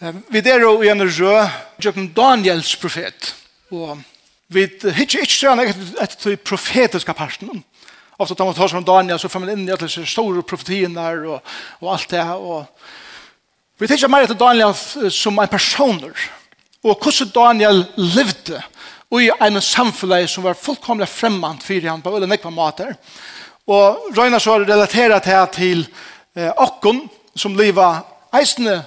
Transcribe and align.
Vi 0.00 0.40
der 0.40 0.62
og 0.64 0.80
en 0.88 1.04
rø, 1.04 1.32
Jøkken 1.84 2.06
Daniels 2.16 2.72
profet, 2.80 3.34
og 3.68 3.98
vi 4.48 4.62
hittir 4.96 5.26
ikke 5.26 5.34
søren 5.34 5.60
etter 5.60 6.16
til 6.16 6.38
profetiske 6.40 7.12
parten. 7.12 7.60
Ofta 8.16 8.34
tar 8.34 8.48
man 8.48 8.56
tar 8.56 8.72
som 8.72 8.84
Daniel, 8.84 9.18
så 9.20 9.28
får 9.28 9.42
man 9.44 9.52
inn 9.52 9.66
i 9.68 9.72
alle 9.74 9.84
disse 9.84 10.06
store 10.08 10.42
profetiene 10.42 11.04
og, 11.28 11.52
og 11.80 11.92
alt 11.92 12.10
det. 12.12 12.24
Og 12.32 12.64
vi 13.76 13.90
hittir 13.90 14.08
mer 14.08 14.24
etter 14.24 14.40
Daniel 14.40 14.72
som 15.12 15.36
en 15.36 15.52
personer, 15.52 16.16
og 16.80 16.96
hvordan 16.96 17.34
Daniel 17.34 17.84
levde, 17.96 18.62
i 19.20 19.26
en 19.42 19.58
samfunn 19.60 20.28
som 20.30 20.44
var 20.46 20.54
fullkomlig 20.54 21.08
fremmant 21.10 21.64
for 21.66 21.88
han 21.90 22.00
på 22.00 22.12
veldig 22.14 22.28
nekva 22.30 22.52
mater, 22.54 22.94
Og 23.70 24.14
Røyna 24.16 24.40
så 24.40 24.56
relaterat 24.58 25.26
her 25.26 25.46
til 25.54 25.84
eh, 26.34 26.50
okken 26.56 27.04
som 27.38 27.54
lever 27.54 28.00
eisende 28.34 28.80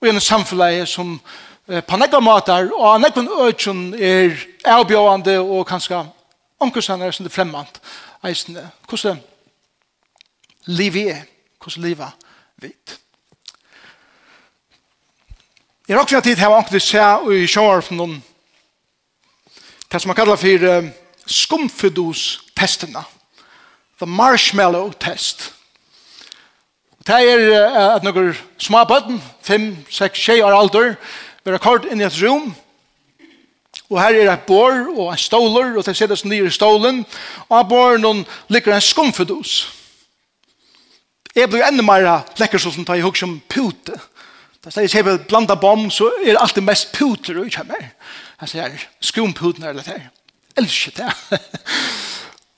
og 0.00 0.08
en 0.08 0.20
samfunn 0.20 0.86
som 0.86 1.16
på 1.66 1.98
nekva 1.98 2.20
matar 2.22 2.68
og 2.70 2.84
av 2.92 3.00
nekva 3.02 3.24
økjen 3.48 3.94
er 3.94 4.36
avbjørende 4.64 5.38
og 5.40 5.66
kanskje 5.66 6.04
omkursaner 6.62 7.12
som 7.12 7.26
det 7.26 7.32
fremmant 7.34 7.80
eisende. 8.24 8.68
Hvordan 8.88 9.18
livet 10.66 11.10
er, 11.10 11.24
hvordan 11.62 11.88
livet 11.88 12.28
vet. 12.62 12.98
I 15.88 15.94
råkna 15.94 16.20
tid 16.20 16.38
har 16.38 16.54
anker 16.54 16.82
seg 16.82 17.28
i 17.30 17.46
sjåarfen 17.46 18.00
om 18.02 18.16
det 19.86 20.00
som 20.02 20.10
man 20.10 20.18
kallar 20.18 20.38
for 20.38 20.88
skumfidus-testene. 21.26 23.04
The 23.98 24.06
marshmallow 24.06 24.92
test. 24.92 25.55
Det 27.06 27.14
er 27.14 27.66
at 27.94 28.02
noen 28.02 28.32
små 28.58 28.82
bøtten, 28.88 29.20
5, 29.46 29.66
6, 29.90 30.22
6 30.26 30.42
år 30.42 30.56
alder, 30.58 30.94
vi 31.44 31.52
har 31.54 31.62
kort 31.62 31.84
inn 31.86 32.00
i 32.02 32.06
et 32.06 32.16
rom, 32.18 32.48
og 33.86 34.00
her 34.02 34.16
er 34.18 34.32
et 34.32 34.46
bår 34.48 34.88
og 34.96 35.12
en 35.12 35.20
stoler, 35.20 35.76
og 35.76 35.86
det 35.86 35.94
sitter 35.94 36.18
som 36.18 36.32
nye 36.32 36.50
stolen, 36.50 37.04
og 37.46 37.58
av 37.60 37.68
båren 37.70 38.24
ligger 38.50 38.74
en 38.74 38.82
skumfedus. 38.82 39.68
Jeg 41.36 41.50
blir 41.52 41.62
enda 41.62 41.84
mer 41.84 42.08
lekker 42.40 42.58
som 42.58 42.84
tar 42.84 42.98
i 42.98 43.04
hukk 43.04 43.20
som 43.20 43.36
pute. 43.48 43.94
Da 44.64 44.72
sier 44.74 44.90
jeg 44.90 45.06
at 45.06 45.28
blanda 45.30 45.54
bom, 45.54 45.86
så 45.94 46.08
er 46.24 46.32
det 46.32 46.40
alltid 46.40 46.64
mest 46.66 46.90
puter 46.96 47.38
og 47.42 47.52
kommer. 47.54 47.92
Jeg 48.40 48.50
sier 48.50 48.88
skumputen 48.98 49.62
er 49.62 49.76
litt 49.76 49.92
her. 49.92 50.08
Elsker 50.58 50.96
det. 50.96 51.38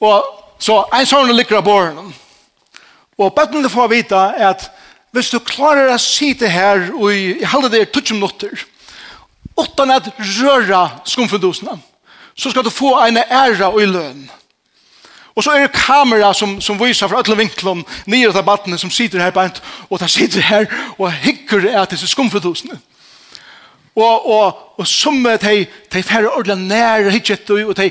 og 0.09 0.57
så 0.63 0.79
en 0.95 1.11
sånn 1.11 1.35
ligger 1.37 1.61
av 1.61 1.67
båren, 1.67 2.15
Og 3.19 3.35
bøtten 3.35 3.65
du 3.65 3.69
får 3.69 3.91
vite 3.91 4.19
at 4.49 4.69
hvis 5.17 5.31
du 5.33 5.39
klarer 5.43 5.91
å 5.91 6.01
sitte 6.01 6.49
her 6.53 6.91
og 6.93 7.13
i 7.13 7.45
halve 7.49 7.71
det 7.73 7.81
er 7.83 7.93
20 7.93 8.19
minutter, 8.19 8.67
utan 9.59 9.91
at 9.91 10.11
røra 10.19 10.83
skumfundosene, 11.09 11.79
så 12.39 12.51
skal 12.53 12.65
du 12.65 12.71
få 12.71 12.93
en 13.03 13.19
æra 13.19 13.73
og 13.73 13.81
i 13.83 13.89
løn. 13.91 14.29
Og 15.35 15.45
så 15.45 15.55
er 15.55 15.67
det 15.67 15.75
kamera 15.79 16.33
som, 16.35 16.57
som 16.61 16.79
viser 16.81 17.11
fra 17.11 17.23
alle 17.23 17.37
vinklene 17.39 17.87
nye 18.11 18.31
av 18.31 18.43
battene 18.47 18.79
som 18.79 18.91
sitter 18.91 19.23
her 19.23 19.35
bænt, 19.35 19.61
og 19.89 20.01
de 20.03 20.09
sitter 20.11 20.43
her 20.43 20.67
og 20.99 21.13
hikker 21.23 21.67
at 21.79 21.95
disse 21.95 22.11
skumfundosene. 22.11 22.79
Og, 23.99 24.27
og, 24.31 24.59
og 24.79 24.87
som 24.87 25.25
de, 25.25 25.65
de 25.67 26.03
færre 26.07 26.31
ordentlig 26.31 26.69
nære 26.69 27.11
hittet 27.11 27.51
og 27.51 27.75
de 27.79 27.91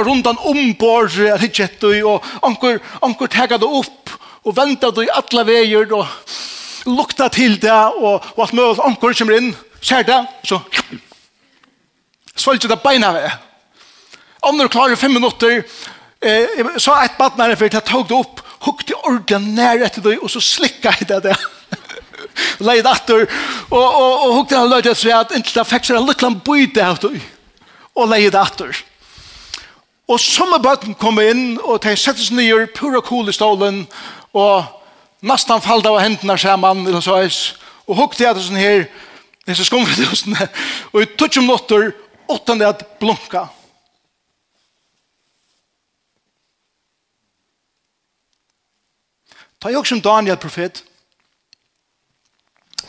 rundt 0.00 0.26
om 0.26 0.38
ombord 0.48 1.12
hittet 1.40 1.84
og 2.04 2.24
anker, 2.42 2.78
anker 3.02 3.26
tegger 3.26 3.60
det 3.60 3.68
opp, 3.68 4.12
og 4.44 4.56
venta 4.56 4.90
du 4.92 5.02
i 5.04 5.12
alla 5.12 5.44
veier 5.48 5.92
og 5.96 6.06
lukta 6.90 7.30
til 7.32 7.56
det 7.60 7.72
og, 7.72 8.20
og 8.36 8.44
at 8.44 8.52
møy 8.52 8.76
anker 8.84 9.16
kommer 9.16 9.38
inn. 9.38 9.54
Kjær 9.84 10.06
det 10.08 10.20
så 10.48 10.60
svalgje 12.34 12.70
det 12.70 12.82
beina 12.82 13.12
ved 13.14 13.30
om 14.44 14.58
du 14.58 14.68
klarer 14.68 14.98
fem 15.00 15.14
minutter 15.16 15.62
eh, 16.20 16.64
så 16.76 16.96
et 17.00 17.18
badnare 17.18 17.56
for 17.56 17.70
jeg 17.70 17.86
tog 17.88 18.08
det 18.08 18.16
opp 18.16 18.42
hukte 18.66 18.96
ordentlig 19.02 19.54
nær 19.54 19.84
etter 19.86 20.04
det 20.04 20.16
og 20.20 20.32
så 20.32 20.42
slikka 20.42 20.94
jeg 20.98 21.08
det 21.12 21.22
det 21.28 21.36
leid 22.64 22.86
atter 22.88 23.24
og, 23.24 23.84
og, 23.84 24.10
og 24.26 24.34
hukte 24.40 24.58
han 24.58 24.72
løyde 24.72 24.94
så 24.98 25.14
at 25.20 25.36
inntil 25.36 25.60
det 25.60 25.68
fikk 25.70 25.88
seg 25.88 26.00
en 26.00 26.08
liten 26.08 26.40
bøyde 26.46 26.82
av 26.82 26.98
det 27.04 27.14
og 27.94 28.10
leid 28.10 28.34
atter 28.38 28.74
og 30.10 30.20
sommerbøtten 30.20 30.98
kom 31.00 31.20
inn 31.22 31.54
og 31.62 31.80
de 31.86 31.94
settes 31.96 32.32
nye 32.34 32.66
pura 32.76 33.00
kul 33.04 33.30
i 33.30 33.36
stålen 33.36 33.84
og 34.34 34.64
nesten 35.24 35.62
falt 35.62 35.86
av 35.86 36.00
hendene 36.02 36.36
sammen, 36.38 36.86
eller 36.86 37.02
så 37.04 37.18
eis, 37.22 37.42
og 37.86 37.98
hukte 38.00 38.24
jeg 38.24 38.36
til 38.36 38.48
sånn 38.48 38.60
her, 38.60 38.86
disse 39.46 39.66
skumfetusene, 39.68 40.48
og 40.92 41.02
i 41.02 41.10
tutsi 41.18 41.42
åttan 42.28 42.58
det 42.58 42.66
at 42.66 42.82
blunka. 43.00 43.46
Ta 49.60 49.70
jo 49.72 49.84
som 49.84 50.00
Daniel 50.00 50.36
profet. 50.36 50.82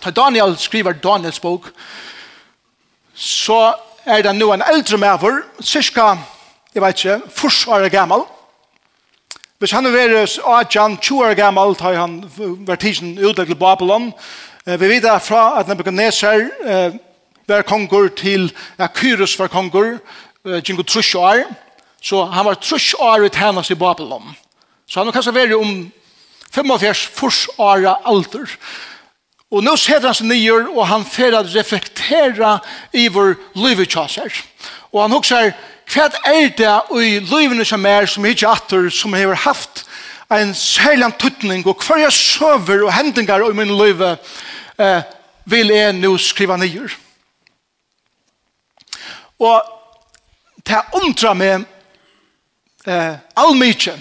Ta 0.03 0.11
Daniel 0.11 0.57
skriver 0.59 0.97
Daniels 0.99 1.39
bok, 1.39 1.69
så 3.15 3.75
er 4.05 4.21
det 4.21 4.35
nå 4.35 4.51
en 4.53 4.63
eldre 4.65 4.97
maver, 4.99 5.43
cirka, 5.63 6.17
jeg 6.73 6.83
vet 6.83 6.99
ikke, 6.99 7.31
forsvaret 7.31 7.91
gammel, 7.91 8.25
Hvis 9.59 9.71
han 9.71 9.85
var 9.87 10.59
Adjan, 10.59 10.97
20 10.97 11.25
år 11.25 11.33
gammel, 11.33 11.75
da 11.79 11.93
han 11.95 12.17
var 12.67 12.75
tidsen 12.75 13.13
utlegg 13.17 13.47
til 13.47 13.55
Babylon. 13.55 14.09
Vi 14.65 14.87
vet 14.89 15.05
fra 15.23 15.59
at 15.59 15.67
Nebuchadnezzar 15.67 16.49
var 17.47 17.61
konger 17.63 18.09
til 18.17 18.49
ja, 18.79 18.87
Kyros 18.87 19.39
var 19.39 19.47
konger, 19.47 19.99
Jingo 20.67 20.83
Trush 20.83 21.15
år. 21.15 21.45
Så 22.01 22.25
han 22.25 22.45
var 22.45 22.59
Trush 22.59 22.95
år 22.99 23.23
i 23.25 23.29
tjenas 23.29 23.71
i 23.71 23.75
Babylon. 23.79 24.35
Så 24.87 24.99
han 24.99 25.07
var 25.07 25.15
kanskje 25.15 25.35
vært 25.37 25.55
om 25.55 25.91
75 26.51 27.05
furs 27.15 27.47
år 27.57 27.87
alder. 28.03 28.57
Og 29.51 29.63
nå 29.63 29.77
setter 29.79 30.09
han 30.09 30.17
seg 30.17 30.27
nye, 30.27 30.65
og 30.75 30.83
han 30.89 31.05
får 31.07 31.39
å 31.39 31.45
reflektera 31.47 32.57
i 32.91 33.07
vår 33.07 33.37
livet 33.55 33.95
Og 34.91 35.01
han 35.01 35.15
husker, 35.15 35.55
hva 35.95 36.09
er 36.27 36.49
det 36.57 36.71
i 36.99 37.19
livene 37.23 37.63
som 37.65 37.85
er 37.87 38.07
som 38.09 38.25
ikke 38.27 38.49
atter 38.51 38.89
som 38.91 39.13
har 39.15 39.35
haft 39.45 39.85
en 40.33 40.53
særlig 40.57 41.07
tøtning 41.19 41.63
og 41.67 41.83
hver 41.85 42.01
jeg 42.03 42.13
søver 42.13 42.83
og 42.83 42.93
hendinger 42.93 43.45
i 43.47 43.53
min 43.55 43.71
liv 43.77 44.01
eh, 44.03 45.01
vil 45.45 45.71
jeg 45.71 45.93
nå 45.93 46.17
skrive 46.17 46.57
nye. 46.57 46.89
Og 49.39 49.61
til 50.65 50.75
det 50.75 50.99
undrer 50.99 51.37
meg 51.37 51.63
eh, 52.87 53.15
all 53.37 53.55
mye 53.55 53.95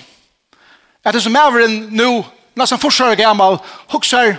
at 1.05 1.15
det 1.15 1.23
som 1.23 1.37
er 1.37 1.69
nå 1.69 2.11
nesten 2.57 2.81
forsøker 2.81 3.23
gammel 3.23 3.61
hokser 3.93 4.35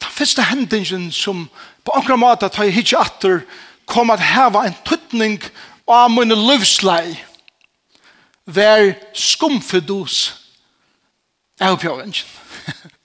den 0.00 0.14
første 0.14 0.44
hendingen 0.46 1.10
som 1.12 1.48
på 1.84 1.96
akkurat 1.96 2.20
måte 2.20 2.48
tar 2.52 2.68
jeg 2.68 2.76
hitje 2.76 3.00
atter 3.00 3.40
og 3.40 3.69
kom 3.90 4.12
at 4.14 4.22
hava 4.22 4.64
en 4.68 4.76
tuttning 4.86 5.40
av 5.90 6.10
mine 6.14 6.36
livslei 6.38 7.18
ver 8.46 8.94
skumfidus 9.14 10.18
av 11.60 11.78
pjøvingen. 11.82 12.14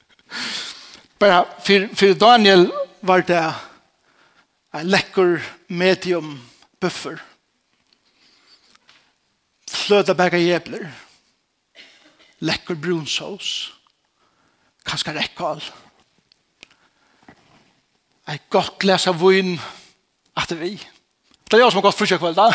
Bara 1.22 1.44
for, 1.66 1.88
for 1.98 2.18
Daniel 2.20 2.68
var 3.06 3.26
det 3.28 3.42
en 4.76 4.92
lekker 4.92 5.40
medium 5.68 6.36
buffer. 6.82 7.18
Fløda 9.70 10.16
begge 10.18 10.42
jæbler. 10.42 10.90
Lekker 12.46 12.76
brunsås. 12.76 13.72
Kanskje 14.86 15.16
rekkal. 15.16 15.64
Ei 18.30 18.38
godt 18.50 18.80
glas 18.82 19.08
av 19.10 19.20
vun 19.22 19.56
at 20.36 20.50
det 20.50 20.58
er 20.58 20.64
vi. 20.64 20.74
Det 21.46 21.58
er 21.58 21.64
jeg 21.64 21.72
som 21.72 21.82
har 21.82 21.88
gått 21.90 22.00
frutja 22.00 22.20
kvelda. 22.20 22.50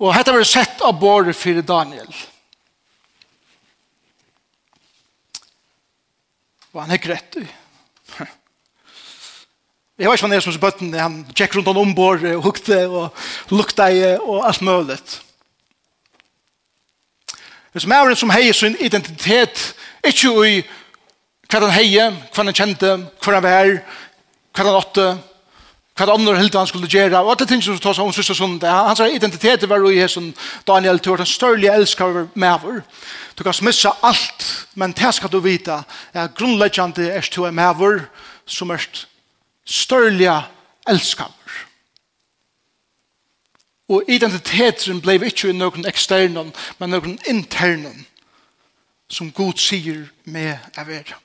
Og 0.00 0.14
dette 0.14 0.32
var 0.34 0.46
sett 0.48 0.82
av 0.84 0.96
båret 0.98 1.36
for 1.36 1.60
Daniel. 1.66 2.08
Og 6.74 6.80
han 6.82 6.94
er 6.94 7.02
grett 7.02 7.38
i. 7.38 7.44
Jeg 9.94 10.08
vet 10.10 10.16
ikke 10.18 10.24
hva 10.24 10.26
han 10.26 10.32
er 10.34 10.42
som 10.42 10.50
er 10.50 10.58
bøtten, 10.58 10.94
han 10.98 11.20
tjekk 11.38 11.52
rundt 11.54 11.68
han 11.70 11.78
ombord 11.78 12.24
og 12.26 12.40
hukte 12.48 12.80
og 12.88 13.54
lukte 13.54 13.86
og 14.24 14.40
alt 14.42 14.64
mulig. 14.66 14.96
Det 14.98 15.20
Hvis 17.72 17.86
mæren 17.86 18.16
som 18.16 18.30
heier 18.30 18.52
sin 18.52 18.76
identitet, 18.80 19.74
ikke 20.02 20.32
i 20.48 20.64
hva 21.50 21.60
han 21.60 21.70
heier, 21.70 22.10
hva 22.10 22.42
han 22.42 22.54
kjente, 22.54 22.90
hva 23.22 23.34
han 23.34 23.42
var, 23.42 23.70
hva 24.54 24.66
han 24.66 24.80
åtte, 24.80 25.06
hva 25.94 26.10
andre 26.10 26.34
hilde 26.40 26.58
han 26.58 26.66
skulle 26.66 26.90
gjøre, 26.90 27.20
og 27.22 27.30
alle 27.30 27.46
ting 27.46 27.62
som 27.62 27.78
tar 27.78 27.94
seg 27.94 28.06
om 28.06 28.14
siste 28.14 28.34
sundet. 28.34 28.66
Hans 28.66 29.02
identitet 29.14 29.68
var 29.70 29.78
jo 29.78 29.92
i 29.94 30.02
som 30.10 30.32
Daniel 30.66 30.98
tog 30.98 31.20
den 31.20 31.28
størlige 31.30 31.74
elsker 31.74 32.26
med 32.34 32.58
vår. 32.62 32.80
Du 33.38 33.44
kan 33.46 33.54
smissa 33.54 33.94
alt, 34.02 34.66
men 34.74 34.92
det 34.92 35.14
skal 35.14 35.30
du 35.30 35.38
vite, 35.40 35.82
at 36.12 36.34
grunnleggjande 36.34 37.10
er 37.10 37.30
til 37.30 37.46
er 37.46 37.54
med 37.54 37.78
vår, 37.78 38.02
som 38.46 38.70
er 38.70 38.82
størlige 39.64 40.40
elsker 40.88 41.30
Og 43.88 44.02
identiteten 44.08 45.00
ble 45.04 45.18
ikke 45.28 45.52
noen 45.52 45.84
eksternen, 45.86 46.54
men 46.80 46.90
noen 46.90 47.18
internen, 47.28 48.06
som 49.12 49.28
Gud 49.32 49.60
sier 49.60 50.06
med 50.24 50.56
er 50.74 50.88
vera. 50.88 51.20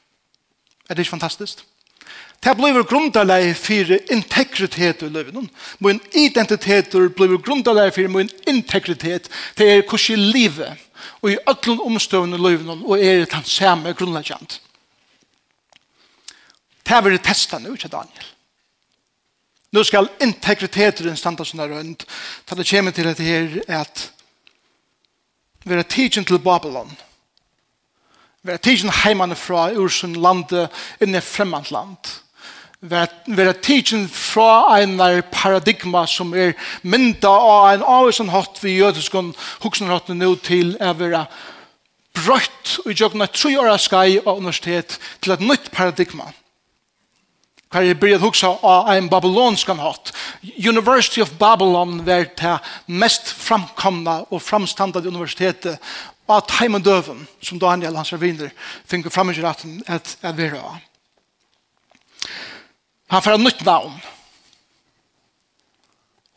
Er 0.89 0.93
det 0.93 1.05
ikke 1.05 1.15
fantastisk? 1.15 1.63
Det 2.39 2.55
blir 2.55 2.83
grunderleg 2.87 3.51
for 3.59 3.91
integritet 4.13 5.03
i 5.03 5.09
livet. 5.11 5.35
Min 5.83 5.99
identitet 6.15 6.91
blir 6.91 7.37
grunderleg 7.43 7.91
for 7.93 8.07
min 8.07 8.29
integritet. 8.47 9.27
Det 9.57 9.67
er 9.67 9.83
hvordan 9.83 10.15
i 10.15 10.31
livet. 10.31 10.85
Og 11.21 11.31
i 11.31 11.37
alle 11.47 11.81
omstående 11.83 12.37
i 12.39 12.43
livet 12.43 12.83
og 12.83 12.95
er 12.99 13.23
det 13.23 13.31
den 13.31 13.43
samme 13.43 13.93
grunnleggjant. 13.93 14.61
Det 16.83 16.95
er 16.95 17.09
det 17.11 17.23
testet 17.23 17.61
nå 17.61 17.75
til 17.75 17.91
Daniel. 17.91 18.29
Nå 19.71 19.83
skal 19.85 20.09
integriteten 20.23 21.17
standa 21.19 21.45
sånn 21.45 21.61
rundt. 21.69 22.07
Da 22.47 22.55
det 22.57 22.65
kommer 22.69 22.95
til 22.95 23.11
at 23.11 23.19
her 23.21 23.59
er 23.67 23.83
at 23.83 24.07
vi 25.67 25.75
er 25.75 25.83
tidsen 25.83 26.25
til 26.25 26.39
Babylon. 26.41 26.89
Vi 28.41 28.55
er 28.55 28.63
tidsen 28.63 28.89
heimene 29.03 29.35
fra 29.35 29.67
ur 29.75 29.91
sin 29.93 30.15
lande 30.15 30.69
inn 31.03 31.13
i 31.13 31.21
fremmant 31.21 31.69
land 31.75 32.15
vera 32.81 33.53
tidsin 33.53 34.07
fra 34.07 34.77
einar 34.77 35.21
paradigma 35.31 36.05
som 36.07 36.31
er 36.33 36.55
mynda 36.81 37.29
av 37.29 37.73
en 37.73 37.83
avisen 37.83 38.31
hatt 38.31 38.59
vi 38.63 38.77
jødiskon 38.79 39.33
hatt 39.89 40.11
nå 40.15 40.35
til 40.45 40.77
er 40.79 40.95
vera 40.95 41.25
brøtt 42.15 42.79
og 42.85 42.93
jøgna 42.95 43.27
tru 43.27 43.51
åra 43.59 43.77
skai 43.77 44.19
av 44.23 44.37
universitet 44.37 44.99
til 45.19 45.35
et 45.35 45.43
nytt 45.43 45.71
paradigma. 45.75 46.31
Hver 47.69 47.85
jeg 47.85 47.99
byrjad 48.01 48.23
hoksa 48.23 48.55
av 48.65 48.87
en 48.95 49.09
babylonskan 49.11 49.81
hatt 49.83 50.13
University 50.57 51.21
of 51.21 51.35
Babylon 51.37 51.99
var 52.07 52.31
det 52.39 52.55
mest 52.87 53.29
framkomna 53.29 54.23
og 54.31 54.41
framstandade 54.41 55.11
universitetet 55.11 55.77
av 56.29 56.47
Taimondøven 56.47 57.27
som 57.43 57.59
Daniel 57.59 57.97
hans 57.99 58.13
raviner 58.13 58.53
finner 58.87 59.13
fram 59.13 59.29
i 59.29 59.41
ratten 59.41 59.83
at, 59.85 60.15
at 60.23 60.37
vera 60.37 60.63
av 60.63 60.88
Han 63.09 63.21
får 63.21 63.37
en 63.37 63.43
nytt 63.43 63.65
navn. 63.65 63.95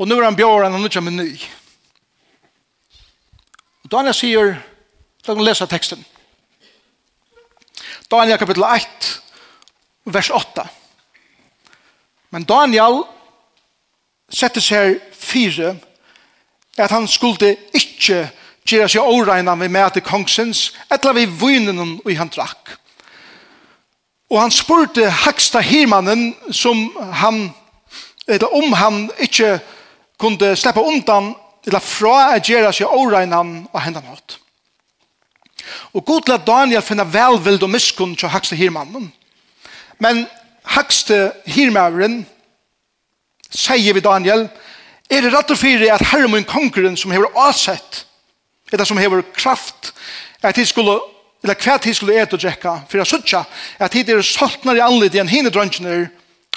Og 0.01 0.09
nu 0.09 0.17
er 0.17 0.25
han 0.25 0.37
bjøren, 0.37 0.73
han 0.73 0.83
nytt 0.83 0.97
som 0.97 1.11
ny. 1.13 1.31
Og 3.85 3.91
Daniel 3.93 4.17
sier, 4.17 4.55
la 5.27 5.35
oss 5.35 5.45
lese 5.47 5.69
teksten. 5.69 6.05
Daniel 8.11 8.41
kapittel 8.41 8.65
1, 8.67 9.11
vers 10.05 10.31
8. 10.33 10.65
Men 12.33 12.49
Daniel 12.49 13.03
sette 14.33 14.61
seg 14.65 14.97
fire 15.13 15.75
at 16.81 16.93
han 16.93 17.05
skulle 17.09 17.53
ikke 17.77 18.25
gjøre 18.65 18.89
seg 18.89 19.05
åregna 19.05 19.55
med 19.59 19.73
mæte 19.75 20.01
kongsens, 20.05 20.71
etter 20.89 21.13
vi 21.17 21.27
vunnen 21.27 21.99
og 22.01 22.09
i 22.11 22.17
han 22.17 22.33
drakk. 22.33 22.79
Og 24.33 24.41
han 24.41 24.51
spurte 24.55 25.11
Haksta 25.11 25.61
Himanen 25.61 26.31
som 26.51 26.87
han, 27.13 27.51
eller 28.27 28.55
om 28.55 28.73
han 28.73 29.11
ikke 29.21 29.59
kunde 30.21 30.57
släppa 30.57 30.81
undan 30.81 31.35
eller 31.67 31.85
fra 31.85 32.15
å 32.33 32.39
gjøre 32.41 32.73
seg 32.73 32.89
åregnan 32.89 33.67
og 33.69 33.83
hendan 33.85 34.09
hatt. 34.09 34.39
Og 35.93 36.05
god 36.05 36.25
til 36.27 36.35
at 36.39 36.47
Daniel 36.47 36.83
finner 36.83 37.05
velvild 37.13 37.63
og 37.63 37.71
miskunn 37.71 38.17
til 38.17 38.33
Haksta 38.33 38.57
Hirmannen. 38.57 39.13
Men 40.01 40.25
Haksta 40.65 41.35
Hirmaveren 41.47 42.23
sier 43.53 43.95
vi 43.95 44.01
Daniel, 44.01 44.49
er 45.13 45.21
det 45.21 45.35
rett 45.35 45.53
og 45.53 45.61
fyrir 45.61 45.93
at 45.93 46.09
herre 46.09 46.31
min 46.33 46.49
kongren 46.49 46.97
som 46.97 47.13
hever 47.13 47.29
avsett, 47.37 48.07
eller 48.73 48.89
som 48.89 48.97
hever 48.97 49.21
kraft, 49.37 49.93
at 50.43 50.57
de 50.57 50.65
skulle 50.67 50.97
eller 51.43 51.59
hva 51.59 51.79
tid 51.83 51.97
skulle 51.99 52.21
et 52.23 52.33
og 52.33 52.41
drekka, 52.41 52.77
for 52.89 53.01
jeg 53.01 53.11
sutja 53.11 53.43
at 53.79 53.93
tid 53.95 54.11
er 54.11 54.23
saltnar 54.23 54.79
i 54.79 54.85
anlid 54.85 55.17
enn 55.19 55.31
hine 55.31 55.51
drøntjener, 55.51 56.07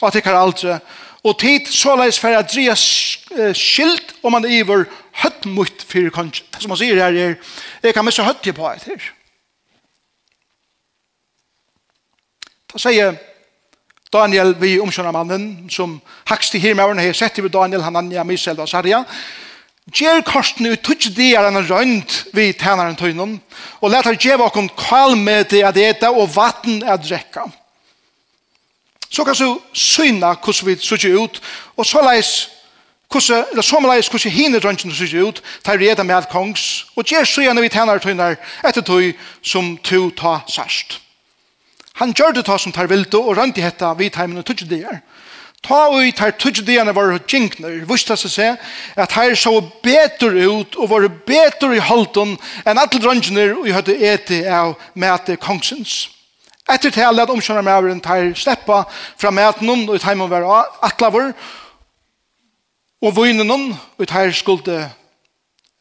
og 0.01 0.07
at 0.09 0.19
ikkar 0.19 0.37
aldri, 0.37 0.77
og 1.25 1.37
tid 1.41 1.69
såleis 1.73 2.19
for 2.21 2.37
at 2.37 2.51
dria 2.51 2.75
skilt 2.77 4.13
om 4.21 4.35
man 4.35 4.45
iver 4.45 4.85
høtt 5.23 5.45
mot 5.49 5.85
fyrir 5.89 6.13
kongen. 6.13 6.35
Som 6.59 6.75
han 6.75 6.81
sier 6.81 6.99
her 7.01 7.15
er, 7.17 7.37
jeg 7.81 7.95
kan 7.95 8.05
missa 8.05 8.25
høtt 8.27 8.45
på 8.45 8.67
et 8.69 8.85
her. 8.91 9.07
Da 12.69 12.81
sier 12.83 13.15
Daniel 14.13 14.53
vi 14.59 14.75
omkjønner 14.83 15.15
mannen 15.15 15.47
som 15.71 15.97
hakst 16.29 16.55
i 16.55 16.61
hirmaverne 16.61 17.03
har 17.03 17.17
sett 17.17 17.39
i 17.39 17.49
Daniel, 17.49 17.81
han 17.81 17.97
anja, 18.03 18.23
Misael 18.23 18.61
og 18.61 18.69
Sarja, 18.69 19.01
Gjer 19.93 20.23
korsen 20.25 20.65
ut 20.65 20.81
tutsi 20.81 21.11
dier 21.13 21.45
enn 21.45 21.61
røynd 21.69 22.13
vi 22.33 22.47
tænaren 22.57 22.97
tøynun 22.97 23.35
og 23.83 23.91
let 23.93 24.07
her 24.07 24.17
djeva 24.17 24.47
okon 24.49 24.71
kvalmete 24.73 25.61
at 25.61 25.77
eta 25.77 26.09
og 26.09 26.31
vatten 26.33 26.81
at 26.81 27.03
drekka. 27.05 27.45
Så 29.09 29.23
kan 29.23 29.37
du 29.37 29.61
syna 29.73 30.33
hvordan 30.33 30.67
vi 30.67 30.75
sutsi 30.81 31.13
ut, 31.13 31.37
og 31.77 31.85
så 31.85 32.01
leis 32.01 32.49
hvordan, 33.13 33.45
eller 33.51 33.61
som 33.61 33.85
leis 33.85 34.09
hvordan 34.09 34.31
hine 34.31 34.59
røynden 34.59 34.91
sykje 34.91 35.23
ut, 35.23 35.43
tar 35.63 35.77
reda 35.77 36.03
med 36.03 36.25
kongs, 36.31 36.87
og 36.97 37.05
gjer 37.05 37.23
syna 37.23 37.61
vi 37.61 37.69
tænaren 37.69 38.01
tøyner 38.01 38.35
etter 38.65 38.81
tøy 38.81 39.13
som 39.43 39.77
tu 39.77 40.09
ta 40.09 40.39
sørst. 40.49 40.99
Han 42.01 42.11
gjør 42.11 42.33
det 42.33 42.45
ta 42.49 42.57
som 42.57 42.73
tar 42.73 42.89
vildo 42.89 43.21
og 43.21 43.37
røyndi 43.37 43.61
hetta 43.61 43.93
vi 43.93 44.09
tæmene 44.09 44.41
tutsi 44.41 44.65
dier, 44.65 44.97
og 44.97 45.14
Ta 45.65 45.87
og 45.89 46.03
i 46.05 46.11
tar 46.13 46.35
tøtjedene 46.37 46.93
var 46.93 47.15
jinkner, 47.25 47.79
viste 47.89 48.13
seg 48.19 48.31
seg 48.31 48.65
at 49.01 49.15
her 49.17 49.33
så 49.39 49.55
betur 49.83 50.35
ut 50.37 50.77
og 50.77 50.91
var 50.91 51.07
betur 51.25 51.73
i 51.73 51.81
holden 51.81 52.35
enn 52.65 52.77
alle 52.77 53.01
drangene 53.01 53.47
og 53.55 53.71
hadde 53.73 53.95
eti 54.11 54.43
av 54.45 54.75
mæte 54.93 55.39
kongsens. 55.41 56.03
Etter 56.69 56.93
til 56.93 57.07
alle 57.07 57.25
at 57.25 57.33
omkjønner 57.33 57.65
med 57.65 57.73
avren 57.73 58.01
tar 58.01 58.31
sleppa 58.37 58.83
fra 59.17 59.33
mæten 59.33 59.89
og 59.89 59.97
i 59.97 60.01
teimen 60.01 60.29
var 60.29 60.45
atlaver 60.85 61.33
og 63.01 63.17
vinen 63.17 63.51
og 63.51 64.01
i 64.05 64.09
tar 64.09 64.33
skulde 64.37 64.79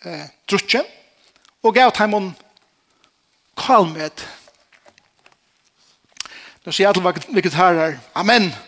eh, 0.04 0.26
trutje 0.48 0.81
og 1.64 1.76
gav 1.76 1.92
teimen 1.92 2.32
kalmet. 3.56 4.25
Nå 6.64 6.72
sier 6.72 6.88
jeg 6.88 6.94
alle 6.96 7.34
vegetarer, 7.36 7.98
amen. 8.16 8.48
Amen. 8.48 8.63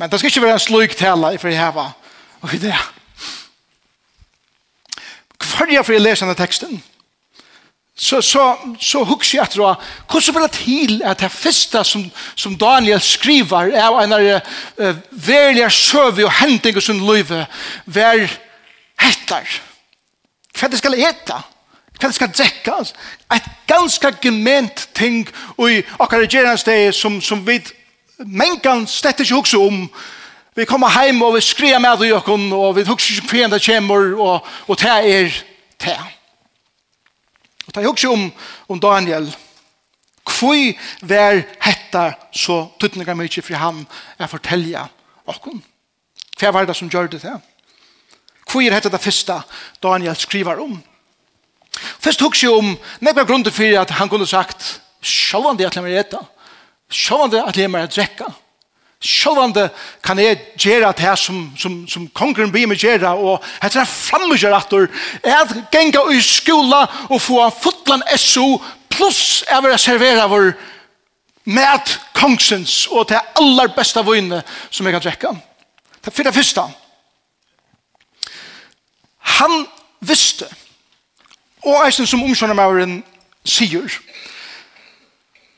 Men 0.00 0.08
det 0.08 0.18
skal 0.18 0.30
ikke 0.32 0.42
være 0.42 0.56
en 0.56 0.62
sløyk 0.64 0.94
tale 0.96 1.36
for 1.38 1.52
jeg 1.52 1.60
heva. 1.60 1.90
Og 2.40 2.52
det 2.56 2.70
er. 2.72 2.84
Hver 5.44 5.72
jeg 5.74 5.84
for 5.84 5.92
å 5.92 6.00
lese 6.00 6.24
denne 6.24 6.36
teksten, 6.38 6.78
så, 8.00 8.22
så, 8.24 8.44
så 8.80 9.02
husker 9.04 9.36
jeg 9.36 9.44
etter 9.44 9.60
hvordan 10.08 10.34
var 10.34 10.46
det 10.46 10.54
til 10.56 11.02
at 11.04 11.20
det 11.20 11.28
første 11.32 11.82
som, 11.84 12.06
som 12.32 12.54
Daniel 12.56 13.00
skriver 13.04 13.74
er 13.76 13.98
en 14.00 14.14
av 14.16 14.24
uh, 14.24 15.02
verlige 15.12 15.68
søve 15.76 16.24
og 16.24 16.32
hending 16.38 16.78
og 16.80 16.86
sin 16.86 17.02
løyve 17.04 17.42
var 17.84 18.24
hettar. 19.04 19.52
Hva 20.56 20.70
det 20.72 20.80
skal 20.80 20.96
ete? 20.96 21.36
Hva 22.00 22.08
det 22.08 22.16
skal 22.16 22.32
drekke? 22.32 22.78
Et 23.36 23.52
ganske 23.68 24.14
gement 24.24 24.86
ting 24.96 25.28
og 25.58 25.68
i 25.68 25.84
akkurat 25.98 26.32
gjernes 26.32 26.64
det 26.64 26.94
som, 26.96 27.20
som 27.20 27.44
vi 27.44 27.60
mengan 28.26 28.86
slett 28.86 29.20
ikke 29.20 29.34
hukse 29.34 29.58
om. 29.58 29.84
Vi 30.56 30.66
kommer 30.68 30.92
heim 30.92 31.22
og 31.22 31.34
vi 31.34 31.40
skrev 31.44 31.80
med 31.80 32.04
i 32.04 32.12
og 32.12 32.76
vi 32.76 32.84
hukse 32.84 33.14
ikke 33.14 33.28
fjende 33.28 33.58
kjemmer, 33.58 34.14
og, 34.18 34.46
og 34.68 34.80
det 34.80 34.90
er 34.90 35.30
det. 35.80 35.98
Og 37.66 37.74
det 37.74 37.82
er 37.82 37.88
hukse 37.88 38.08
om, 38.08 38.32
om 38.68 38.80
Daniel. 38.80 39.30
Hvor 40.26 40.74
vær 41.02 41.42
hetta 41.62 42.12
så 42.32 42.66
tuttninga 42.80 43.14
mykje 43.14 43.42
for 43.42 43.56
han 43.56 43.86
er 44.18 44.26
fortelja 44.26 44.86
okken? 45.26 45.62
Hva 46.40 46.52
var 46.52 46.66
det 46.66 46.76
som 46.76 46.90
gjør 46.90 47.10
det 47.12 47.22
til? 47.22 47.40
Hvor 48.50 48.62
er 48.62 48.74
hetta 48.74 48.90
det 48.90 49.00
første 49.00 49.40
Daniel 49.82 50.16
skriver 50.16 50.60
om. 50.60 50.82
Først 52.00 52.20
hukse 52.20 52.50
om, 52.50 52.74
nekva 53.00 53.24
grunden 53.24 53.52
fyrir 53.52 53.80
at 53.80 53.90
han 53.90 54.08
kunne 54.08 54.26
sagt, 54.26 54.80
sjalvan 55.00 55.56
det 55.56 55.68
at 55.68 55.74
han 55.74 55.84
vil 55.84 55.96
retta. 55.96 56.20
Sjåvande 56.90 57.42
at 57.46 57.56
jeg 57.56 57.70
må 57.70 57.82
drekka. 57.86 58.28
Sjåvande 59.00 59.70
kan 60.04 60.18
jeg 60.20 60.40
gjøre 60.60 60.90
det 60.92 61.06
her 61.06 61.16
som, 61.16 61.52
som, 61.58 61.86
som 61.88 62.08
kongren 62.12 62.50
blir 62.52 62.66
med 62.68 62.76
gjøre, 62.76 63.14
og 63.16 63.40
etter 63.62 63.80
jeg 63.80 63.88
fremmedgjør 63.88 64.56
at 64.58 64.74
du 64.74 64.82
er 65.22 65.38
at 65.38 65.54
genga 65.72 66.02
i 66.12 66.20
skola 66.20 66.82
og 67.08 67.22
få 67.22 67.38
en 67.46 67.54
fotland 67.62 68.04
SO 68.20 68.58
pluss 68.92 69.44
jeg 69.48 69.64
vil 69.64 69.78
servera 69.80 70.26
vår 70.28 70.52
med 71.48 71.94
kongsens 72.14 72.84
og 72.92 73.08
til 73.08 73.22
aller 73.40 73.72
beste 73.76 74.02
vøyne 74.04 74.42
som 74.68 74.86
jeg 74.86 74.96
kan 74.96 75.04
drekka. 75.06 75.32
Det 76.04 76.12
er 76.18 76.28
det 76.28 76.34
første. 76.34 76.66
Han 79.40 79.64
visste, 80.00 80.46
og 81.64 81.86
eisen 81.86 82.08
som 82.08 82.22
omkjønner 82.24 82.56
meg 82.56 83.00
sier, 83.44 83.96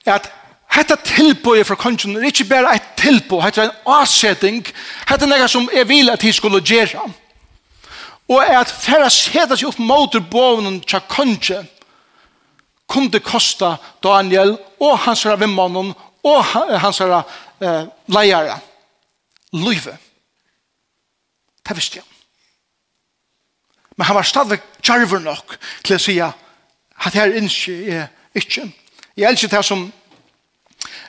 at 0.07 0.31
Hetta 0.73 0.97
tilbøy 0.97 1.65
fra 1.69 1.77
kongen 1.77 2.17
er 2.17 2.31
ikke 2.31 2.49
bare 2.49 2.77
et 2.79 2.95
tilbøy, 2.97 3.43
hetta 3.45 3.61
er 3.67 3.71
en 3.71 3.91
avsetting, 3.99 4.63
hetta 5.09 5.27
er 5.27 5.31
noe 5.31 5.49
som 5.51 5.69
jeg 5.75 5.89
vil 5.89 6.09
at 6.13 6.23
de 6.25 6.33
skulle 6.33 6.63
gjøre. 6.65 7.03
Og 8.33 8.41
at 8.47 8.71
færre 8.73 9.11
seta 9.13 9.57
seg 9.57 9.69
opp 9.69 9.81
mot 9.83 10.17
boven 10.33 10.81
fra 10.89 11.03
kongen, 11.11 11.69
kom 12.89 13.11
det 13.13 13.23
kosta 13.25 13.77
Daniel 14.05 14.57
og 14.81 14.99
hans 15.05 15.25
herre 15.25 15.41
vimmannen 15.41 15.93
og 16.25 16.41
hans 16.81 17.01
herre 17.01 17.23
eh, 17.61 17.85
leiere. 18.13 18.59
Løyve. 19.53 19.97
Det 21.69 21.77
visste 21.77 22.01
jeg. 22.01 22.09
Men 23.97 24.07
han 24.09 24.17
var 24.17 24.29
stadig 24.29 24.59
kjarver 24.81 25.21
nok 25.21 25.57
til 25.85 25.97
å 25.97 26.01
si 26.01 26.17
at 26.23 27.17
her 27.17 27.37
innskje 27.37 27.75
er 27.93 28.07
ikke. 28.37 28.65
Jeg 29.17 29.29
elsker 29.29 29.53
det 29.53 29.65
som 29.69 29.85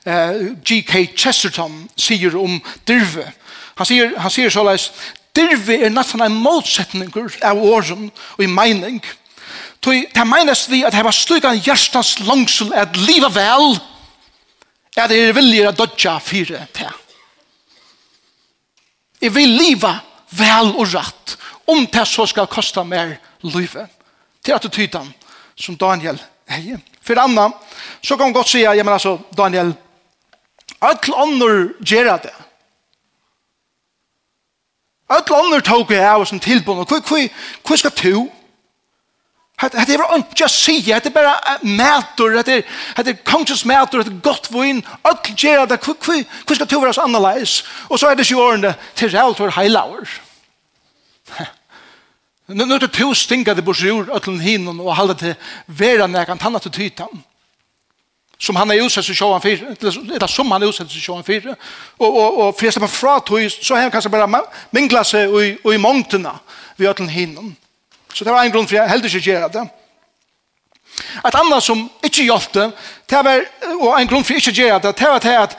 eh, 0.05 0.53
G.K. 0.63 1.05
Chesterton 1.15 1.83
sier 1.97 2.35
om 2.37 2.59
dirve. 2.87 3.25
Han 3.79 3.89
sier, 3.89 4.13
han 4.19 4.31
sier 4.31 4.53
såleis, 4.53 4.91
dirve 5.35 5.79
er 5.85 5.93
nesten 5.93 6.21
en 6.21 6.35
motsetning 6.37 7.11
av 7.41 7.57
åren 7.57 8.09
og 8.09 8.43
i 8.43 8.49
mening. 8.49 9.01
Tøy, 9.83 10.05
det 10.13 10.27
menes 10.27 10.67
vi 10.71 10.83
at 10.85 10.95
det 10.95 11.03
var 11.03 11.15
slik 11.15 11.43
en 11.47 11.59
hjertens 11.59 12.15
langsel 12.23 12.71
at 12.77 12.95
livet 12.95 13.33
vel 13.35 13.73
er 14.95 15.09
det 15.09 15.17
er 15.17 15.35
vilje 15.35 15.71
å 15.71 15.75
dødja 15.75 16.17
fire 16.23 16.67
til. 16.75 16.99
Jeg 19.23 19.33
vil 19.33 19.55
liva 19.57 19.97
vel 20.37 20.73
og 20.75 20.93
rett 20.93 21.35
om 21.71 21.85
det 21.87 22.05
så 22.07 22.25
skal 22.27 22.49
kosta 22.51 22.83
mer 22.83 23.15
livet. 23.41 23.89
Til 24.43 24.55
attityden 24.55 25.07
som 25.55 25.77
Daniel 25.79 26.17
heier. 26.51 26.81
For 27.03 27.15
det 27.15 27.51
så 28.03 28.17
kan 28.17 28.27
man 28.27 28.33
godt 28.33 28.49
si, 28.49 28.63
jeg 28.63 28.83
mener 28.83 28.99
altså, 28.99 29.17
Daniel, 29.37 29.73
Öll 30.83 31.13
ånder 31.13 31.73
gjerra 31.79 32.17
det. 32.17 32.33
Öll 35.09 35.31
ånder 35.31 35.61
tog 35.61 35.89
vi 35.89 35.99
av 35.99 36.25
som 36.25 36.39
tilbund. 36.39 36.87
Hva 36.89 37.77
skal 37.77 37.95
du? 38.01 38.29
Hette 39.63 39.79
er 39.79 40.01
bare 40.01 40.17
ikke 40.19 40.47
å 40.47 40.51
si, 40.51 40.79
hette 40.89 41.11
er 41.11 41.13
bare 41.15 41.57
mætor, 41.61 42.33
hette 42.39 42.63
er 42.97 43.19
kongens 43.23 43.63
mætor, 43.69 44.01
hette 44.01 44.11
er 44.11 44.23
godt 44.25 44.49
vinn, 44.51 44.81
alt 45.07 45.29
gjør 45.39 45.67
det, 45.69 45.77
hva 45.85 46.55
skal 46.57 46.67
du 46.67 46.79
være 46.81 46.95
så 46.97 47.05
annerledes? 47.05 47.59
Og 47.87 48.01
så 48.01 48.09
er 48.09 48.17
det 48.19 48.25
20 48.27 48.41
årene 48.43 48.73
til 48.97 49.15
alt 49.15 49.39
for 49.39 49.53
heilaver. 49.55 50.09
Nå 52.57 52.65
er 52.65 52.81
det 52.83 52.91
to 52.97 53.13
stinga 53.15 53.55
det 53.55 53.63
bors 53.63 53.83
jord, 53.85 54.09
og 54.09 54.95
halde 54.97 55.15
til 55.21 55.37
vera 55.67 56.25
kan 56.25 56.41
tanna 56.41 56.59
til 56.59 56.73
tytan 56.73 57.23
som 58.43 58.55
han 58.59 58.69
har 58.69 58.81
utsett 58.83 59.05
sig 59.05 59.15
sjåan 59.15 59.41
fyra, 59.41 59.75
eller 59.79 60.27
som 60.27 60.51
han 60.51 60.61
har 60.61 60.69
utsett 60.69 60.91
sig 60.91 61.01
sjåan 61.01 61.23
fyra. 61.23 61.55
Og, 61.97 62.09
og, 62.09 62.39
og 62.39 62.49
for 62.57 62.67
jeg 62.67 62.75
slipper 62.75 62.91
fra 62.91 63.13
tog, 63.23 63.45
så 63.51 63.75
har 63.75 63.85
han 63.85 63.93
kanskje 63.93 64.11
bare 64.11 64.41
mingla 64.75 65.03
seg 65.07 65.31
i, 65.39 65.53
i 65.55 65.79
mångtene 65.79 66.33
vi 66.75 66.89
har 66.89 66.97
til. 66.97 67.37
Så 68.13 68.27
det 68.27 68.33
var 68.33 68.43
en 68.43 68.51
grunn 68.51 68.67
for 68.67 68.75
jeg 68.75 68.91
heldig 68.91 69.13
ikke 69.13 69.31
gjør 69.31 69.47
det. 69.53 69.63
Et 71.23 71.39
annet 71.39 71.63
som 71.63 71.87
ikke 72.03 72.27
hjelpte, 72.27 72.67
det, 73.09 73.23
var, 73.25 73.47
og 73.79 73.95
en 73.95 74.11
grunn 74.11 74.27
for 74.27 74.35
jeg 74.35 74.43
ikke 74.43 74.59
gjør 74.59 74.83
det, 74.83 74.95
det 74.99 75.09
var 75.15 75.23
det 75.23 75.39
at 75.47 75.57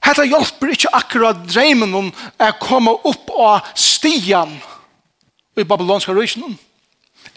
Hetta 0.00 0.24
hjálpir 0.24 0.70
ikki 0.72 0.88
akkurat 0.96 1.42
dreimen 1.44 1.92
um 1.94 2.06
at 2.40 2.56
koma 2.60 2.94
upp 3.04 3.28
á 3.36 3.60
stian 3.76 4.54
i 5.56 5.64
babylonska 5.64 6.14
rysnum. 6.16 6.56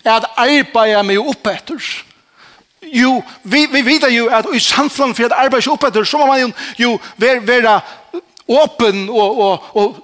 At 0.03 0.29
arbeiða 0.39 1.03
meg 1.03 1.19
upp 1.19 1.47
etter 1.51 1.83
jo, 2.91 3.23
vi, 3.43 3.65
vi 3.71 3.85
vet 3.85 4.05
jo 4.13 4.27
at 4.27 4.45
i 4.53 4.59
samfunnet 4.59 5.17
for 5.17 5.25
at 5.25 5.35
arbeids 5.45 5.67
oppetter, 5.67 6.03
så 6.03 6.17
må 6.17 6.25
man 6.25 6.41
jo, 6.41 6.51
jo 6.77 6.99
være, 7.17 7.47
være 7.47 7.81
åpen 8.47 9.05
og, 9.09 9.37
og, 9.39 9.75
og 9.75 10.01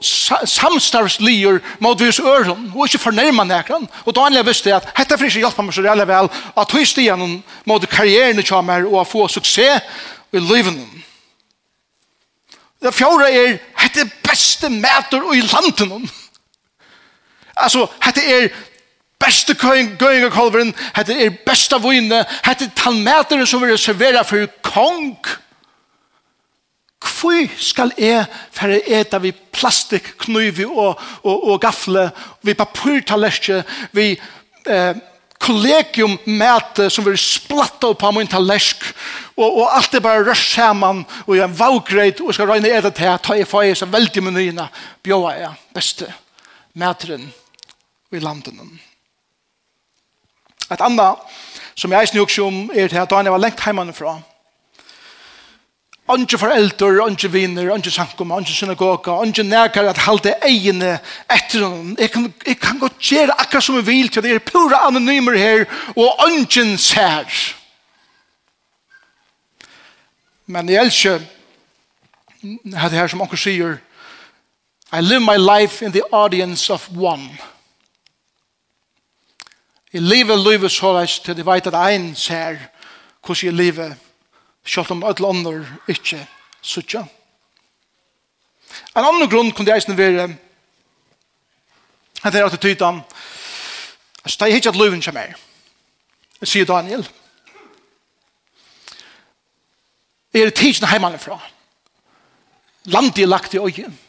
samstarvslier 0.47 1.59
mot 1.79 1.99
vis 1.99 2.19
øren, 2.19 2.71
og 2.75 2.87
ikke 2.87 3.01
fornærme 3.03 3.45
nekran. 3.45 3.87
Og 4.05 4.15
da 4.15 4.25
anlega 4.25 4.47
visste 4.47 4.69
jeg 4.69 4.79
at 4.79 4.93
dette 4.97 5.17
for 5.17 5.27
ikke 5.27 5.43
hjelpa 5.43 5.65
meg 5.65 5.75
så 5.75 5.83
reelle 5.83 6.07
vel, 6.07 6.31
at 6.31 6.71
tog 6.71 6.87
stian 6.87 7.43
mot 7.67 7.89
karrieren 7.91 8.39
kommer 8.47 8.87
og 8.87 9.07
få 9.07 9.27
suksess 9.27 9.83
i 10.31 10.39
livet. 10.39 10.79
Det 12.79 12.95
fjorda 12.95 13.27
er, 13.27 13.57
hette 13.75 14.07
beste 14.23 14.69
mæter 14.71 15.25
i 15.35 15.41
landet. 15.43 16.11
Altså, 17.59 17.87
dette 18.05 18.23
er 18.23 18.47
beste 19.19 19.55
gøyngekolveren, 19.59 20.73
hette 20.95 21.17
er 21.19 21.35
beste 21.45 21.77
vune, 21.83 22.23
hette 22.45 22.69
talmeteren 22.77 23.47
som 23.47 23.63
vil 23.63 23.77
servera 23.79 24.23
for 24.27 24.47
kong. 24.65 25.17
Hvor 26.99 27.51
skal 27.59 27.93
jeg 27.99 28.25
for 28.55 28.71
å 28.71 28.79
ete 28.99 29.19
vi 29.23 29.31
plastik, 29.55 30.13
knuvi 30.23 30.65
og, 30.67 30.99
og, 31.23 31.45
og 31.51 31.61
gafle, 31.63 32.09
vi 32.43 32.55
papurtalerske, 32.59 33.61
vi 33.95 34.11
eh, 34.67 34.99
kollegium 35.39 36.17
mæte 36.25 36.89
som 36.91 37.07
vil 37.07 37.17
splatta 37.19 37.93
på 37.95 38.11
min 38.15 38.27
talersk, 38.27 38.83
og, 39.37 39.47
og 39.47 39.77
alt 39.77 39.95
er 39.95 40.03
bare 40.03 40.25
rørs 40.27 40.43
sammen, 40.51 41.05
og 41.25 41.35
jeg 41.35 41.45
er 41.45 41.55
vaugreit, 41.61 42.19
og 42.21 42.35
skal 42.35 42.51
røyne 42.51 42.71
etter 42.75 42.95
til, 42.95 43.15
ta 43.23 43.39
i 43.39 43.47
fag, 43.47 43.71
så 43.79 43.87
veldig 43.87 44.25
menyene, 44.27 44.67
bjøa 45.03 45.33
jeg, 45.39 45.55
beste 45.75 46.11
mæteren 46.79 47.29
i 48.11 48.23
landen. 48.23 48.79
Et 50.71 50.81
annet 50.81 51.17
som 51.79 51.91
jeg 51.91 52.01
eisen 52.01 52.19
jo 52.19 52.27
om 52.45 52.69
er 52.73 52.87
til 52.87 53.01
at 53.01 53.09
Daniel 53.09 53.31
var 53.31 53.41
lengt 53.45 53.61
heimanifra. 53.63 54.19
Anke 56.09 56.39
foreldre, 56.41 57.03
anke 57.05 57.29
viner, 57.31 57.69
anke 57.73 57.91
sankum, 57.93 58.31
anke 58.33 58.53
synagoga, 58.53 59.19
anke 59.21 59.43
nekar 59.45 59.91
at 59.91 60.01
halde 60.07 60.33
egene 60.45 60.95
etter 61.29 61.63
honom. 61.67 61.93
Jeg 61.99 62.11
kan, 62.11 62.33
jeg 62.47 62.57
kan 62.59 62.79
godt 62.81 62.97
gjøre 62.97 63.37
akkurat 63.37 63.63
som 63.63 63.77
jeg 63.77 63.85
vil 63.87 64.09
til 64.09 64.25
det 64.25 64.33
er 64.35 64.45
pura 64.45 64.81
anonymer 64.87 65.37
her 65.37 65.65
og 65.95 66.25
anke 66.25 66.65
sær. 66.81 67.29
Men 70.49 70.69
jeg 70.69 70.81
elsker 70.81 71.21
det 72.41 72.97
her 72.97 73.07
som 73.07 73.21
onker 73.21 73.37
sier 73.37 73.77
I 74.91 75.01
live 75.01 75.21
my 75.21 75.37
life 75.37 75.85
in 75.85 75.91
the 75.91 76.01
audience 76.11 76.73
of 76.73 76.89
one. 76.97 77.29
Jeg 79.93 80.01
lever 80.01 80.35
livet 80.51 80.71
så 80.71 80.93
reis 80.97 81.19
til 81.19 81.37
de 81.37 81.45
vet 81.45 81.67
at 81.67 81.77
ein 81.89 82.15
ser 82.15 82.57
hvordan 83.25 83.45
jeg 83.45 83.53
lever, 83.53 83.95
selv 84.65 84.91
om 84.91 85.03
alle 85.03 85.27
andre 85.27 85.65
ikke 85.87 86.27
sutja. 86.61 87.05
En 88.95 89.05
annen 89.05 89.29
grunn 89.29 89.51
kunne 89.51 89.69
jeg 89.69 89.81
eisen 89.81 89.97
være 89.97 90.29
at 92.23 92.33
det 92.33 92.41
er 92.41 92.45
at 92.45 92.51
det 92.51 92.59
tyder 92.59 93.01
at 94.25 94.35
det 94.39 94.41
er 94.41 94.55
ikke 94.55 94.69
at 94.69 94.75
livet 94.75 95.05
kommer. 95.05 95.33
Sier 96.43 96.65
Daniel. 96.65 97.09
Jeg 100.33 100.41
er 100.41 100.49
tidsen 100.49 100.87
heimanifra. 100.87 101.39
Landet 102.85 103.23
er 103.23 103.27
lagt 103.27 103.53
i 103.53 103.57
øyen. 103.57 103.99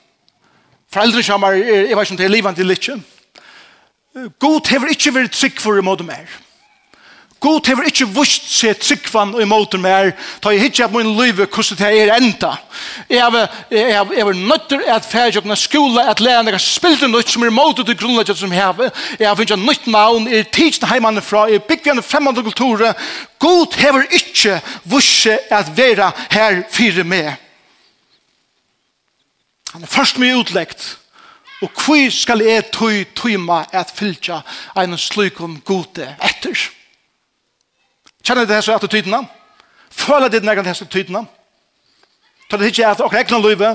Foreldre 0.92 1.22
kommer, 1.22 1.52
jeg 1.52 1.96
vet 1.96 2.10
ikke 2.10 2.10
om 2.10 2.16
det 2.16 2.24
er 2.24 2.28
livet 2.28 2.56
til 2.56 2.66
litt 2.66 2.90
God 4.14 4.66
hever 4.66 4.90
ikkje 4.90 5.14
vært 5.14 5.36
trygg 5.38 5.60
for 5.62 5.78
i 5.78 5.84
måte 5.86 6.06
mer. 6.06 6.26
God 7.40 7.64
hever 7.70 7.86
ikkje 7.88 8.08
vust 8.12 8.50
seg 8.52 8.82
i 9.40 9.46
måte 9.48 9.78
mer, 9.80 10.10
ta 10.42 10.50
i 10.52 10.58
hitje 10.60 10.84
av 10.84 10.92
min 10.92 11.14
liv 11.16 11.38
hvordan 11.38 11.78
det 11.78 11.88
er 12.02 12.10
enda. 12.18 12.50
Jeg 13.08 14.26
var 14.26 14.36
nøtter 14.36 14.82
at 14.92 15.06
ferdig 15.08 15.40
åkna 15.40 15.56
skola, 15.56 16.10
at 16.10 16.20
lærerne 16.20 16.52
kan 16.52 16.60
spille 16.60 17.08
nødt 17.08 17.30
som 17.32 17.46
er 17.46 17.54
måte 17.54 17.84
til 17.86 17.96
grunnlegget 17.96 18.36
som 18.36 18.52
hever. 18.52 18.90
Jeg 19.18 19.28
har 19.28 19.38
finnet 19.38 19.72
et 19.72 19.86
navn, 19.86 20.28
er 20.28 20.42
tidsen 20.52 20.88
heimene 20.90 21.22
fra, 21.24 21.46
er 21.48 21.64
byggvende 21.64 22.02
fremmede 22.02 22.44
kulturer. 22.44 22.92
God 23.38 23.78
hever 23.78 24.04
ikkje 24.10 24.60
vust 24.84 25.22
seg 25.24 25.38
at 25.50 25.72
være 25.76 26.12
her 26.30 26.62
fire 26.70 27.04
med. 27.04 27.32
Han 29.72 29.86
er 29.86 29.96
først 29.96 30.18
mye 30.18 30.36
utleggt. 30.36 30.98
Og 31.60 31.70
hvor 31.76 32.10
skal 32.10 32.40
jeg 32.44 32.70
tøy 32.72 33.04
tøyma 33.16 33.64
at 33.72 33.92
fylja 33.92 34.40
en 34.80 34.96
slik 34.98 35.40
om 35.44 35.58
gode 35.60 36.06
etter? 36.24 36.56
Kjenner 38.24 38.46
du 38.46 38.54
disse 38.54 38.72
attitydene? 38.72 39.20
Føler 39.90 40.28
du 40.28 40.38
dine 40.38 40.54
egne 40.54 40.64
disse 40.64 40.86
attitydene? 40.86 41.26
Ta 42.50 42.58
det 42.58 42.72
ikke 42.72 42.88
at 42.88 42.98
dere 42.98 43.20
egna 43.20 43.38
løyve, 43.38 43.68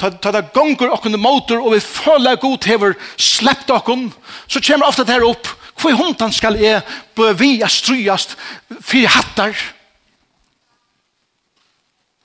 ta, 0.00 0.10
ta 0.10 0.32
det 0.34 0.48
gonger 0.54 0.90
okkur 0.96 1.14
motor, 1.20 1.60
og 1.62 1.76
vi 1.76 1.80
føler 1.84 2.40
god 2.42 2.64
hever 2.66 2.96
sleppt 3.16 3.68
dere, 3.68 4.08
så 4.48 4.62
kommer 4.66 4.88
ofte 4.88 5.04
det 5.06 5.14
her 5.14 5.28
opp, 5.28 5.46
hvor 5.76 5.94
hundan 5.94 6.32
skal 6.32 6.56
jeg 6.58 6.82
bø 7.14 7.30
vi 7.36 7.60
a 7.62 7.68
stryast 7.68 8.34
fyrir 8.80 9.12
hattar? 9.12 9.54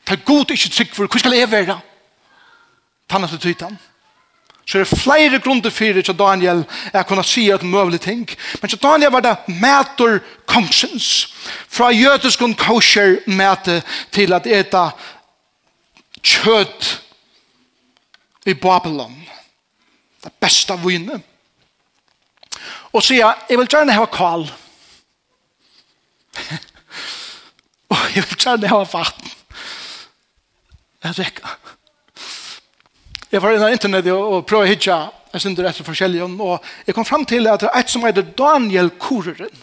Ta 0.08 0.18
god 0.26 0.56
ikke 0.56 0.74
trygg 0.74 0.96
for, 0.96 1.06
hvor 1.06 1.22
skal 1.22 1.38
jeg 1.38 1.52
være? 1.52 1.78
Ta 3.08 3.20
den 3.20 3.28
attitydene. 3.28 3.91
Så 4.66 4.78
er 4.78 4.84
det 4.84 5.00
flere 5.00 5.40
grunder 5.40 5.70
for 5.70 5.94
det 5.94 6.06
til 6.06 6.18
Daniel 6.18 6.64
er 6.94 7.04
kunne 7.04 7.24
si 7.26 7.50
et 7.50 7.64
møvelig 7.64 8.02
ting. 8.02 8.30
Men 8.62 8.70
til 8.70 8.80
Daniel 8.82 9.12
var 9.12 9.24
det 9.26 9.38
mæter 9.48 10.20
kongsens. 10.46 11.34
Fra 11.70 11.90
jødisk 11.92 12.42
og 12.42 12.58
kosher 12.58 13.18
mæte 13.28 13.82
til 14.12 14.34
at 14.34 14.48
eta 14.48 14.90
kjøtt 16.22 17.02
i 18.46 18.54
Babylon. 18.54 19.18
Det 20.24 20.34
beste 20.40 20.74
av 20.74 20.86
vinen. 20.86 21.24
Og 22.94 23.04
sier, 23.04 23.34
jeg 23.50 23.58
vil 23.58 23.70
gjerne 23.72 23.96
ha 23.96 24.06
kval. 24.06 24.46
og 27.94 28.04
jeg 28.16 28.24
vil 28.30 28.38
gjerne 28.38 28.70
ha 28.70 28.84
vatten. 28.94 29.32
Jeg 31.02 31.18
rekker 31.18 31.61
Jeg 33.32 33.42
var 33.42 33.56
inne 33.56 33.68
på 33.68 33.76
internett 33.78 34.12
og 34.12 34.46
prøvde 34.46 34.68
å 34.68 34.72
hitja 34.72 35.02
jeg 35.32 35.46
synder 35.46 35.70
etter 35.70 35.88
forskjellige, 35.88 36.26
og 36.44 36.66
jeg 36.88 36.96
kom 36.96 37.08
fram 37.08 37.24
til 37.28 37.48
at 37.48 37.64
det 37.64 37.70
er 37.70 37.80
et 37.80 37.92
som 37.92 38.04
heter 38.04 38.26
Daniel 38.36 38.90
Koreren. 39.00 39.62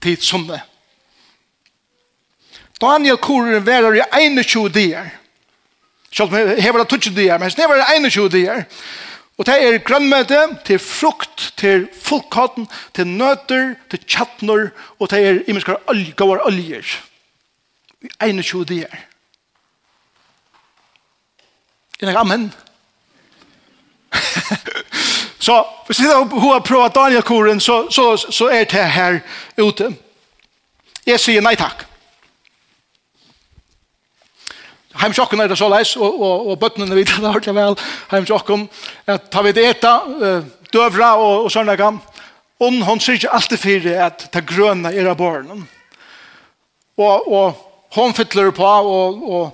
Tid 0.00 0.22
som 0.24 0.46
det. 0.48 0.62
Daniel 2.80 3.18
Koreren 3.20 3.66
verar 3.66 3.96
i 3.96 4.04
21 4.32 4.70
dier. 4.72 5.10
Selv 6.08 6.32
om 6.32 6.38
jeg 6.56 6.72
var 6.72 6.84
det 6.84 7.00
20 7.02 7.12
dier, 7.18 7.36
men 7.38 7.52
jeg 7.52 7.68
var 7.68 7.82
i 7.82 7.98
21 8.00 8.30
dier. 8.32 8.64
Og 9.36 9.44
det 9.44 9.56
er 9.60 9.82
grønnmøte, 9.84 10.40
til 10.64 10.78
frukt, 10.80 11.50
til 11.60 11.84
fullkatten, 11.92 12.64
til 12.96 13.10
nøter, 13.10 13.74
til 13.92 14.00
tjattner, 14.08 14.70
og 14.96 15.12
det 15.12 15.20
er 15.20 15.42
imenskere 15.44 15.82
olje, 15.92 16.14
gåar 16.16 16.40
oljer. 16.48 16.96
I 18.00 18.32
21 18.32 18.64
dier. 18.72 18.96
Er 22.00 22.06
det 22.06 22.16
amen? 22.16 22.52
så 25.46 25.64
hvis 25.86 26.00
vi 26.00 26.06
har 26.06 26.60
prøvd 26.60 26.94
Daniel-koren, 26.94 27.60
så, 27.60 27.86
så, 27.90 28.16
så 28.16 28.48
er 28.48 28.64
det 28.64 28.84
her 28.92 29.20
ute. 29.58 29.94
Jeg 31.06 31.20
sier 31.20 31.44
nei 31.44 31.54
takk. 31.56 31.86
Heimsjokken 34.96 35.40
er 35.40 35.48
det 35.48 35.58
så 35.60 35.68
leis, 35.68 35.94
og, 35.96 36.20
og, 36.20 36.50
og 36.50 36.58
bøttene 36.60 36.96
vet 36.96 37.12
det 37.12 37.32
hørte 37.32 37.50
jeg 37.50 37.56
vel, 37.56 37.76
heimsjokken, 38.10 38.66
at 39.06 39.28
ta 39.32 39.42
vi 39.44 39.52
det 39.56 39.64
eta, 39.70 39.92
døvra 40.72 41.14
og, 41.20 41.46
og 41.46 41.50
sånne 41.52 41.76
gang. 41.76 42.00
og 42.60 42.72
hun 42.88 43.00
sier 43.00 43.20
ikke 43.20 43.32
alltid 43.36 43.60
for 43.60 43.88
at 44.06 44.28
det 44.32 44.46
grønne 44.48 44.92
er 44.92 45.08
av 45.10 45.18
barnen. 45.20 45.66
Og, 46.96 47.28
og 47.28 47.96
hun 47.96 48.14
fytler 48.16 48.50
på, 48.56 48.64
og, 48.64 49.22
og 49.28 49.52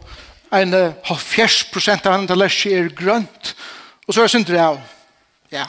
en 0.52 0.74
uh, 0.74 0.92
40% 1.08 2.08
av 2.08 2.16
en 2.18 2.38
lesje 2.38 2.72
er 2.76 2.90
grønt, 2.96 3.54
og 4.06 4.14
så 4.14 4.22
er 4.22 4.28
det 4.28 4.34
synder 4.34 4.60
av, 4.60 4.80
ja, 5.52 5.66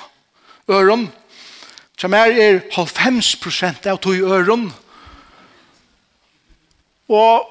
øron, 0.72 1.08
som 2.00 2.14
er 2.14 2.34
er 2.36 2.60
50% 2.72 3.88
av 3.88 4.00
tog 4.04 4.16
øron, 4.16 4.72
og 7.10 7.50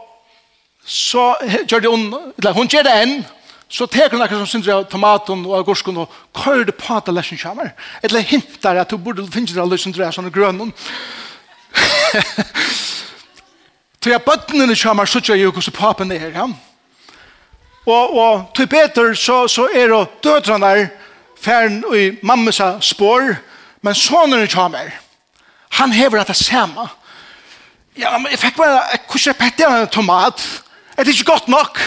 så 0.84 1.34
gjør 1.70 1.80
det 1.80 1.90
hun, 1.90 2.08
eller 2.38 2.52
hun 2.52 2.68
gjør 2.68 2.82
det 2.88 2.96
enn, 3.02 3.22
så 3.72 3.86
teker 3.86 4.16
hun 4.16 4.24
akkurat 4.24 4.42
som 4.42 4.50
synder 4.50 4.74
av 4.74 4.88
tomaten 4.90 5.46
og 5.46 5.54
agurskon 5.62 6.02
og 6.02 6.16
kører 6.36 6.66
det 6.68 6.74
på 6.76 6.96
at 6.96 7.08
lesjen 7.14 7.40
kommer, 7.40 7.72
eller 8.02 8.20
hintar 8.20 8.76
at 8.82 8.90
hun 8.92 9.00
burde 9.04 9.24
finne 9.32 9.48
det 9.48 9.62
alle 9.62 9.78
synder 9.80 10.08
av 10.08 10.16
sånne 10.16 10.34
grønnen. 10.34 10.72
Så 14.02 14.10
jeg 14.10 14.24
bøttene 14.26 14.74
kommer, 14.74 15.06
så 15.06 15.20
gjør 15.22 15.38
jeg 15.38 15.46
jo 15.46 15.54
hvordan 15.54 15.74
papen 15.78 16.12
er, 16.12 16.32
ja. 16.34 16.48
Og, 17.86 18.16
og 18.16 18.50
til 18.54 18.66
Peter 18.66 19.14
så, 19.14 19.46
så 19.48 19.68
er 19.74 19.88
det 19.90 20.08
døtrene 20.24 20.66
der 20.66 20.86
færen 21.42 21.84
i 21.96 22.10
mammas 22.22 22.60
spår, 22.80 23.34
men 23.82 23.94
sonen 23.94 24.48
kommer. 24.48 24.90
Han 25.70 25.92
hever 25.92 26.20
at 26.20 26.28
det 26.28 26.36
samme. 26.36 26.88
Ja, 27.98 28.18
men 28.18 28.30
jeg 28.30 28.38
fikk 28.38 28.56
bare, 28.56 28.80
hvordan 29.10 29.34
er 29.34 29.38
Petter 29.38 29.80
en 29.82 29.88
tomat? 29.88 30.62
Er 30.96 31.04
det 31.04 31.12
ikke 31.12 31.32
godt 31.32 31.48
nok? 31.48 31.80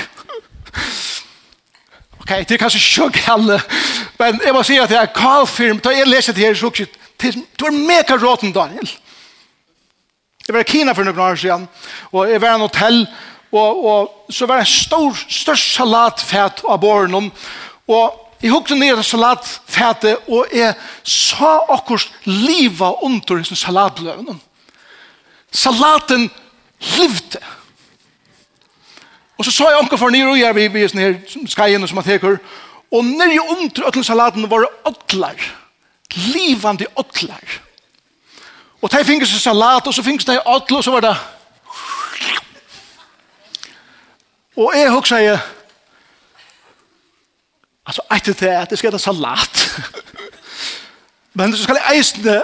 ok, 2.19 2.29
det 2.29 2.51
er 2.51 2.57
kanskje 2.57 2.81
sjokk 2.81 3.19
alle, 3.29 3.61
men 4.19 4.41
jeg 4.45 4.53
må 4.53 4.63
si 4.65 4.77
at 4.81 4.89
det 4.89 4.97
er 4.97 5.13
kalfirm, 5.15 5.79
da 5.79 5.93
jeg 5.93 6.07
leser 6.09 6.33
det 6.33 6.45
her, 6.45 6.53
så 6.57 6.71
ikke, 6.73 6.87
du 7.59 7.65
er 7.65 7.71
mega 7.71 8.17
råten, 8.17 8.51
Daniel. 8.53 8.89
Jeg 10.47 10.53
var 10.53 10.61
i 10.61 10.69
Kina 10.69 10.93
for 10.93 11.05
noen 11.05 11.19
år 11.19 11.35
siden, 11.41 11.67
og 12.11 12.29
jeg 12.29 12.41
var 12.41 12.51
i 12.51 12.59
en 12.59 12.65
hotell, 12.65 12.99
og 13.05 13.13
og, 13.55 13.85
og 13.85 14.33
så 14.33 14.45
var 14.45 14.59
det 14.59 14.67
en 14.67 14.73
stor, 14.73 15.25
størst 15.29 15.73
salatfæt 15.75 16.63
av 16.67 16.79
båren 16.81 17.15
og 17.87 18.21
jeg 18.41 18.51
hukte 18.51 18.75
ned 18.77 18.97
av 18.99 19.03
salatfætet, 19.05 20.27
og 20.27 20.51
jeg 20.53 20.75
sa 21.07 21.55
akkurat 21.71 22.11
livet 22.27 23.01
under 23.01 23.39
disse 23.39 23.55
salatbløvene. 23.57 24.35
Salaten 25.55 26.27
livte. 26.97 27.39
Og 29.37 29.47
så 29.47 29.51
sa 29.51 29.69
jeg 29.71 29.79
akkurat 29.79 29.99
for 30.03 30.13
nye 30.13 30.27
og 30.29 30.39
jeg 30.39 30.55
vi 30.55 30.83
er 30.83 30.91
sånne 30.91 31.07
her 31.07 31.49
skajene 31.49 31.87
som 31.89 31.99
man 31.99 32.07
teker, 32.07 32.37
og 32.93 33.07
nere 33.07 33.41
under 33.41 33.87
øtlen 33.87 34.05
salaten 34.05 34.45
var 34.51 34.65
det 34.67 34.91
åttler, 34.91 35.47
livende 36.35 36.87
åttler. 36.95 37.59
Og 38.81 38.91
de 38.91 39.01
finnes 39.07 39.31
salat, 39.41 39.87
og 39.87 39.93
så 39.93 40.03
finnes 40.05 40.27
det 40.27 40.37
åttler, 40.45 40.77
og 40.77 40.85
så 40.85 40.93
var 40.93 41.07
det 41.07 41.15
Og 44.55 44.71
jeg 44.75 44.91
husker 44.91 45.17
jeg, 45.17 45.39
altså 47.85 48.05
etter 48.15 48.33
det 48.39 48.51
at 48.55 48.71
jeg 48.71 48.77
skal 48.77 48.99
salat. 48.99 49.63
Men 51.37 51.55
så 51.55 51.63
skal 51.63 51.79
jeg 51.81 51.97
eisende 51.97 52.37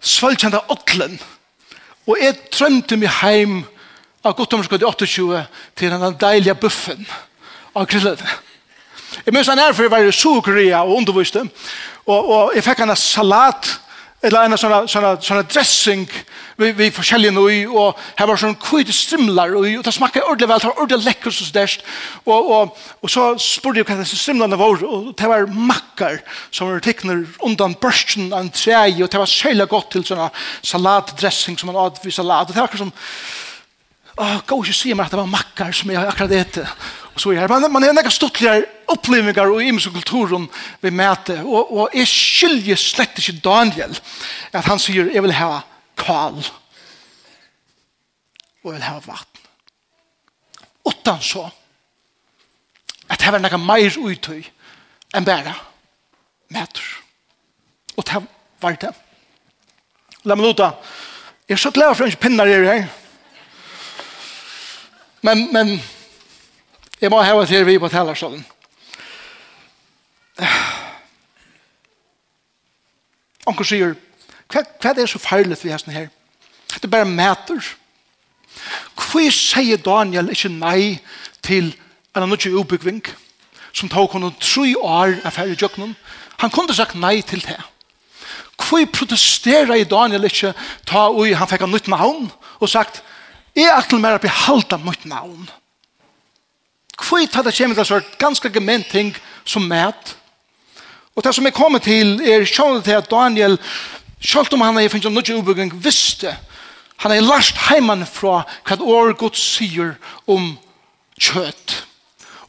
svølkjende 0.00 0.60
åtlen. 0.70 1.18
Og 2.06 2.18
jeg 2.22 2.38
trømte 2.54 2.96
meg 2.96 3.10
heim 3.20 3.64
av 4.26 4.36
godtomskott 4.38 4.82
i 4.82 4.86
28 4.86 5.46
til 5.78 5.90
den 5.90 6.18
deilige 6.20 6.54
buffen 6.54 7.06
av 7.74 7.88
grillet. 7.90 8.22
Jeg 9.24 9.34
minns 9.34 9.50
han 9.50 9.58
er 9.58 9.74
for 9.74 9.88
å 9.88 9.90
være 9.90 10.10
i 10.10 10.14
Sogria 10.14 10.84
og 10.84 11.00
underviste. 11.00 11.42
Og, 12.06 12.30
og 12.30 12.54
jeg 12.54 12.62
fikk 12.66 12.84
en 12.84 12.94
salat 12.98 13.72
eller 14.26 14.46
en 14.46 14.58
sånn 14.58 14.88
sånn 14.90 15.06
sånn 15.22 15.46
dressing 15.48 16.04
vi 16.56 16.70
vi 16.76 16.88
forskjellige 16.94 17.34
nå 17.36 17.44
og 17.68 17.98
her 18.18 18.28
var 18.30 18.40
sånn 18.40 18.56
kvite 18.60 18.94
strimlar 18.96 19.54
og 19.54 19.66
og 19.66 19.84
det 19.84 19.94
smakar 19.94 20.24
ordentlig 20.24 20.48
vel, 20.50 20.60
det 20.62 20.70
var 20.70 20.82
ordentlig 20.82 21.08
lekker 21.10 21.34
så 21.34 21.48
størst. 21.48 21.84
Og 22.24 22.50
og 22.56 22.76
og 23.02 23.12
så 23.12 23.26
spurte 23.40 23.82
jeg 23.82 23.88
hva 23.88 23.98
disse 24.00 24.18
strimlene 24.20 24.58
var 24.58 24.84
og 24.84 25.12
det 25.16 25.30
var 25.30 25.46
makkar 25.46 26.20
som 26.50 26.70
var 26.70 26.84
tekner 26.84 27.26
undan 27.44 27.76
børsten 27.80 28.32
av 28.32 28.40
en 28.44 28.50
tre 28.50 28.76
og 28.76 29.10
det 29.10 29.20
var 29.20 29.30
særlig 29.30 29.68
godt 29.68 29.90
til 29.92 30.06
sånn 30.06 30.28
salatdressing 30.62 31.58
som 31.58 31.72
man 31.72 31.82
hadde 31.84 32.04
vi 32.04 32.14
salat. 32.14 32.48
Og 32.48 32.54
det 32.54 32.60
var 32.60 32.70
akkurat 32.70 32.86
som 32.88 32.96
Åh, 34.16 34.38
gå 34.48 34.56
ikke 34.64 34.72
si 34.72 34.94
meg 34.96 35.04
at 35.04 35.12
det 35.12 35.18
var 35.20 35.28
makkar 35.28 35.74
som 35.76 35.90
jeg 35.92 36.00
akkurat 36.00 36.32
etter 36.32 36.70
og 37.16 37.22
så 37.22 37.32
er 37.32 37.48
man, 37.48 37.64
man 37.72 37.84
er 37.84 37.94
nekka 37.96 38.12
stortligere 38.12 38.66
opplevingar 38.92 39.48
og 39.48 39.62
imensk 39.64 39.94
kulturen 39.94 40.44
vi 40.82 40.90
møte 40.92 41.38
og, 41.46 41.70
og 41.72 41.94
jeg 41.96 42.10
skylder 42.10 42.76
slett 42.80 43.16
ikke 43.22 43.40
Daniel 43.40 43.96
at 44.52 44.68
han 44.68 44.80
sier, 44.82 45.08
jeg 45.08 45.24
vil 45.24 45.32
ha 45.38 45.62
kal 45.96 46.36
og 48.66 48.68
jeg 48.68 48.74
vil 48.74 48.84
ha 48.84 48.98
vatten. 49.00 49.42
Utan 50.86 51.22
så 51.22 51.46
at 53.06 53.22
det 53.22 53.32
var 53.32 53.40
nekka 53.40 53.58
meir 53.62 53.96
uttøy 53.96 54.42
enn 55.14 55.26
bæra 55.26 55.54
møter. 56.52 56.86
Og 57.96 58.04
det 58.04 58.22
var 58.60 58.78
det. 58.80 58.92
La 60.26 60.34
meg 60.34 60.48
nota, 60.50 60.72
jeg 61.46 61.54
er 61.54 61.62
så 61.62 61.70
glad 61.70 61.94
for 61.94 62.04
at 62.10 62.18
pinnar 62.20 62.50
er 62.50 62.66
her. 62.66 62.88
Men, 65.22 65.46
men, 65.52 65.76
Jeg 67.00 67.10
må 67.12 67.20
hava 67.20 67.44
til 67.44 67.66
vi 67.66 67.78
på 67.78 67.88
talerstolen. 67.92 68.44
Onker 73.46 73.68
sier, 73.68 73.92
hva, 74.48 74.62
hva 74.80 74.90
er 74.90 74.96
det 74.96 75.08
så 75.10 75.20
farligt 75.20 75.64
vi 75.64 75.72
har 75.72 75.82
sånn 75.82 75.94
her? 75.94 76.08
Det 76.72 76.88
er 76.88 76.92
bare 76.92 77.08
mæter. 77.08 77.60
Hva 78.96 79.26
sier 79.32 79.80
Daniel 79.82 80.32
ikke 80.32 80.50
nei 80.52 80.96
til 81.44 81.74
en 82.16 82.24
nødvendig 82.24 82.56
ubygving 82.56 83.02
som 83.76 83.92
tok 83.92 84.16
henne 84.16 84.32
tre 84.40 84.72
år 84.80 85.18
av 85.20 85.36
færre 85.36 85.56
jøkken? 85.56 85.92
Han 86.40 86.52
kunne 86.52 86.74
sagt 86.76 86.96
nei 86.96 87.20
til 87.28 87.44
det. 87.44 87.60
Hva 88.56 88.82
protesterer 88.88 89.76
i 89.76 89.88
Daniel 89.88 90.24
ikke 90.26 90.54
ta 90.88 91.10
ui 91.12 91.36
han 91.36 91.48
fikk 91.48 91.68
en 91.68 91.76
nytt 91.76 91.92
navn 91.92 92.30
og 92.56 92.72
sagt, 92.72 93.02
jeg 93.56 93.68
er 93.68 93.76
aktel 93.76 94.00
mer 94.00 94.16
å 94.16 94.24
behalda 94.24 94.80
mitt 94.80 95.04
navn. 95.08 95.44
Hva 95.44 95.65
Hvor 96.96 97.26
tar 97.26 97.42
det 97.42 97.56
kommer 97.56 97.74
til 97.74 97.84
sort 97.86 98.18
ganske 98.18 98.50
gement 98.50 98.86
ting 98.88 99.16
som 99.44 99.62
mæt. 99.62 100.16
Og 101.16 101.24
det 101.24 101.34
som 101.34 101.46
er 101.46 101.50
kommet 101.50 101.82
til 101.82 102.20
er 102.20 102.44
sjående 102.44 102.82
til 102.82 102.96
at 102.96 103.10
Daniel, 103.10 103.58
selv 104.20 104.52
om 104.52 104.60
han 104.60 104.78
er 104.78 104.88
finnes 104.88 105.12
noe 105.12 105.38
ubygging, 105.38 105.72
visste 105.84 106.36
han 106.96 107.12
er 107.12 107.24
lært 107.24 107.58
heimann 107.68 108.06
fra 108.08 108.42
hva 108.64 108.76
år 108.80 109.12
Gud 109.20 109.36
sier 109.36 109.96
om 110.26 110.54
kjøtt. 111.20 111.82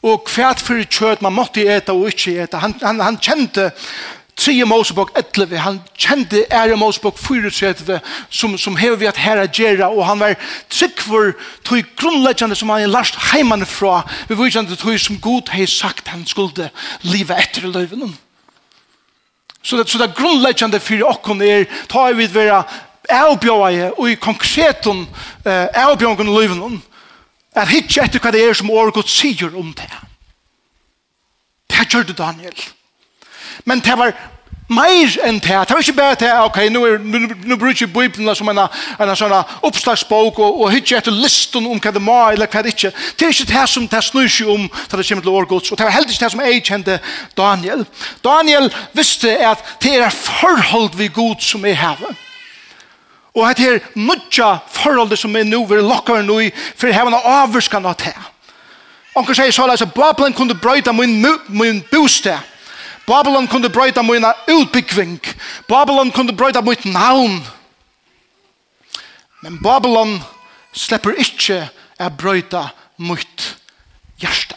Og 0.05 0.29
hva 0.31 0.53
for 0.61 0.79
kjøtt 0.83 1.23
man 1.25 1.35
måtte 1.35 1.65
ete 1.67 1.91
og 1.95 2.07
ikke 2.13 2.37
ete. 2.43 2.61
Han, 2.61 2.75
han, 2.81 3.01
han 3.03 3.19
kjente 3.19 3.71
3 4.37 4.65
Mosebok 4.65 5.11
11, 5.17 5.57
han 5.57 5.79
kjente 5.97 6.43
ære 6.53 6.77
Mosebok 6.77 7.17
34, 7.17 7.99
som, 8.29 8.57
som 8.57 8.75
hever 8.77 8.99
vi 9.01 9.09
at 9.09 9.17
herre 9.17 9.47
gjerra, 9.49 9.89
og 9.89 10.05
han 10.05 10.21
var 10.21 10.35
trygg 10.69 11.01
for 11.01 11.33
tog 11.65 11.89
grunnleggjande 11.97 12.55
som 12.55 12.69
han 12.69 12.85
er 12.85 12.91
lagt 12.91 13.17
heimann 13.31 13.65
fra, 13.65 14.03
vi 14.29 14.37
var 14.37 14.51
ikke 14.51 14.77
tog 14.77 14.99
som 15.01 15.17
god 15.21 15.49
hei 15.55 15.65
sagt 15.65 16.13
han 16.13 16.25
skulle 16.29 16.69
livet 17.01 17.33
etter 17.41 17.65
løyven. 17.65 18.13
Så 19.63 19.77
det, 19.77 19.89
så 19.89 19.97
det 19.97 20.13
grunnleggjande 20.15 20.79
for 20.85 21.09
okkon 21.09 21.41
er, 21.41 21.65
ta 21.89 22.05
vi 22.13 22.29
vera 22.29 22.61
avbjøye, 23.09 23.91
og 23.97 24.05
i 24.11 24.21
konkreten 24.21 25.07
eh, 25.47 25.65
avbjøye 25.81 26.21
i 26.21 26.29
løyven, 26.29 26.81
at 27.57 27.73
hitje 27.73 28.05
etter 28.05 28.21
hva 28.21 28.31
det 28.31 28.45
er 28.45 28.53
som 28.53 28.69
året 28.69 28.93
god 28.93 29.09
sier 29.09 29.49
om 29.57 29.73
det. 29.73 29.89
Det 31.73 31.89
gjør 31.89 32.05
det 32.05 32.21
Daniel. 32.21 32.53
Daniel 32.53 32.76
men 33.65 33.79
det 33.79 33.97
var 33.97 34.13
mer 34.67 35.13
enn 35.23 35.39
det. 35.39 35.47
Det 35.67 35.75
var 35.75 35.79
ikke 35.79 35.95
bare 35.95 36.17
det, 36.19 36.31
ok, 36.43 36.57
nå, 36.71 36.81
er, 36.85 36.97
nå, 36.99 37.19
nå 37.47 37.57
bruker 37.59 37.85
jeg 37.85 37.93
Bibelen 37.93 38.35
som 38.35 38.49
en, 38.51 38.59
en 38.99 39.13
sånn 39.15 39.35
oppslagsbok 39.63 40.41
og, 40.43 40.61
og 40.61 40.73
hitje 40.73 40.99
etter 40.99 41.15
listen 41.15 41.65
om 41.69 41.79
hva 41.79 41.93
det 41.95 42.03
må, 42.03 42.17
eller 42.33 42.51
hva 42.51 42.63
det 42.65 42.75
ikke. 42.75 42.91
Det 43.15 43.27
er 43.27 43.35
ikke 43.35 43.51
det 43.53 43.65
som 43.71 43.87
det 43.87 44.03
snur 44.03 44.27
seg 44.31 44.51
om 44.51 44.67
til 44.67 44.99
det 44.99 45.07
kommer 45.07 45.27
til 45.27 45.39
årgods, 45.39 45.71
og 45.71 45.79
det 45.79 45.87
var 45.87 45.95
heller 45.95 46.11
ikke 46.11 46.25
det 46.25 46.31
som 46.35 46.43
jeg 46.43 46.63
kjente 46.67 46.99
Daniel. 47.37 47.85
Daniel 48.25 48.71
visste 48.97 49.37
at 49.39 49.63
det 49.83 49.97
er 50.01 50.11
forhold 50.11 50.97
vi 50.99 51.11
god 51.15 51.43
som 51.43 51.65
er 51.65 51.79
hevet. 51.79 52.23
Og 53.37 53.45
at 53.45 53.59
det 53.59 53.67
er 53.69 53.83
nødja 53.95 54.57
forhold 54.73 55.15
som 55.15 55.35
er 55.37 55.45
nå, 55.45 55.61
vi 55.69 55.79
lokker 55.79 56.25
nå 56.25 56.41
i, 56.47 56.51
for 56.75 56.91
hevene 56.91 57.21
avvurskan 57.21 57.85
av 57.85 57.95
det. 58.01 58.15
Onker 59.17 59.37
sier 59.37 59.53
så, 59.53 59.65
at 59.69 59.93
Babelen 59.95 60.35
kunne 60.35 60.57
brøyta 60.57 60.91
min, 60.93 61.23
min 61.49 61.79
bostad, 61.91 62.43
Babylon 63.07 63.47
kunde 63.47 63.69
brøyta 63.69 64.03
mina 64.03 64.33
utbyggving. 64.47 65.21
Babylon 65.67 66.11
kunde 66.11 66.33
brøyta 66.35 66.61
mitt 66.61 66.85
navn. 66.85 67.39
Men 69.41 69.61
Babylon 69.63 70.19
släpper 70.73 71.15
ikkje 71.15 71.69
a 71.99 72.09
brøyta 72.09 72.69
mitt 72.97 73.55
hjärsta. 74.19 74.55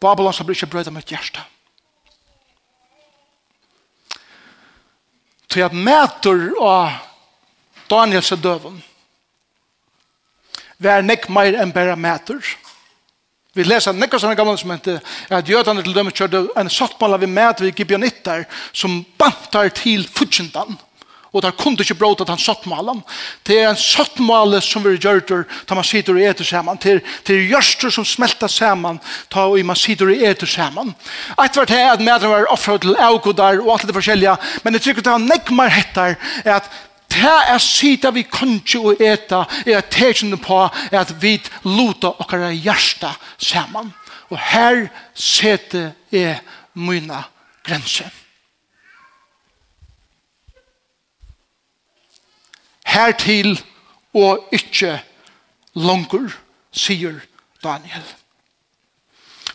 Babylon 0.00 0.32
släpper 0.32 0.58
ikkje 0.58 0.72
brøyta 0.74 0.90
mitt 0.90 1.10
hjärsta. 1.10 1.46
Til 5.48 5.60
at 5.62 5.72
mætur 5.72 6.50
av 6.60 6.98
Daniels 7.90 8.34
døven 8.42 8.82
var 10.82 11.06
nek 11.06 11.30
meir 11.30 11.54
enn 11.62 11.70
bæra 11.70 11.94
mætur. 11.94 12.42
Mætur 12.42 12.65
Vi 13.56 13.64
leser 13.64 13.96
nekka 13.96 14.20
sånne 14.20 14.36
gamle 14.36 14.56
som 14.60 14.74
inte 14.74 14.98
at 15.32 15.48
jødene 15.48 15.84
til 15.84 15.96
dem 15.96 16.12
kjørte 16.12 16.42
en 16.60 16.72
sattmalla 16.72 17.20
vid 17.22 17.32
mät 17.32 17.62
vid 17.64 17.78
gibeonittar 17.78 18.44
som 18.72 19.00
bantar 19.18 19.72
til 19.72 20.04
fudgendan 20.04 20.76
og 21.36 21.42
der 21.44 21.52
kunde 21.52 21.84
ikke 21.84 21.98
bråta 22.00 22.24
den 22.24 22.40
sottmalen. 22.40 23.02
Det 23.46 23.58
er 23.60 23.68
en 23.68 23.76
sottmale 23.76 24.62
som 24.64 24.84
vi 24.84 24.94
gjør 24.96 25.20
der, 25.28 25.44
da 25.68 25.76
man 25.76 25.84
sitter 25.84 26.16
og 26.16 26.24
etter 26.24 26.48
sammen. 26.48 26.78
Det 26.80 27.02
er 27.28 27.44
gjørster 27.50 27.92
som 27.92 28.06
smelter 28.08 28.48
sammen, 28.48 29.00
da 29.32 29.44
man 29.68 29.76
sitter 29.76 30.08
og 30.12 30.24
etter 30.30 30.48
sammen. 30.48 30.94
Et 31.36 31.56
var 31.60 31.68
det 31.68 31.82
at 31.82 32.00
medene 32.00 32.32
var 32.32 32.48
offret 32.52 32.86
til 32.86 32.96
avgodar 32.96 33.60
og 33.60 33.74
alt 33.74 33.88
det 33.88 33.96
forskjellige, 33.98 34.36
men 34.64 34.78
jeg 34.78 34.86
tror 34.86 35.02
det 35.02 35.12
var 35.12 35.26
nekmar 35.26 35.74
hettar, 35.76 36.16
er 36.44 36.56
at 36.56 36.70
det 37.16 37.36
er 37.48 37.58
sida 37.58 38.10
vi 38.12 38.22
kunde 38.22 38.78
og 38.78 39.00
eta 39.00 39.44
er 39.66 39.78
at 39.78 39.90
tegjen 39.90 40.36
på 40.38 40.58
at 40.92 41.14
vi 41.22 41.38
luta 41.64 42.12
okkara 42.20 42.52
hjärsta 42.52 43.14
saman. 43.38 43.92
Og 44.30 44.38
her 44.38 44.88
sete 45.14 45.94
er 46.12 46.42
myna 46.74 47.22
grense. 47.64 48.10
Her 52.86 53.12
til 53.12 53.56
og 54.14 54.48
ikkje 54.52 55.00
langur, 55.74 56.30
sier 56.72 57.20
Daniel. 57.64 58.04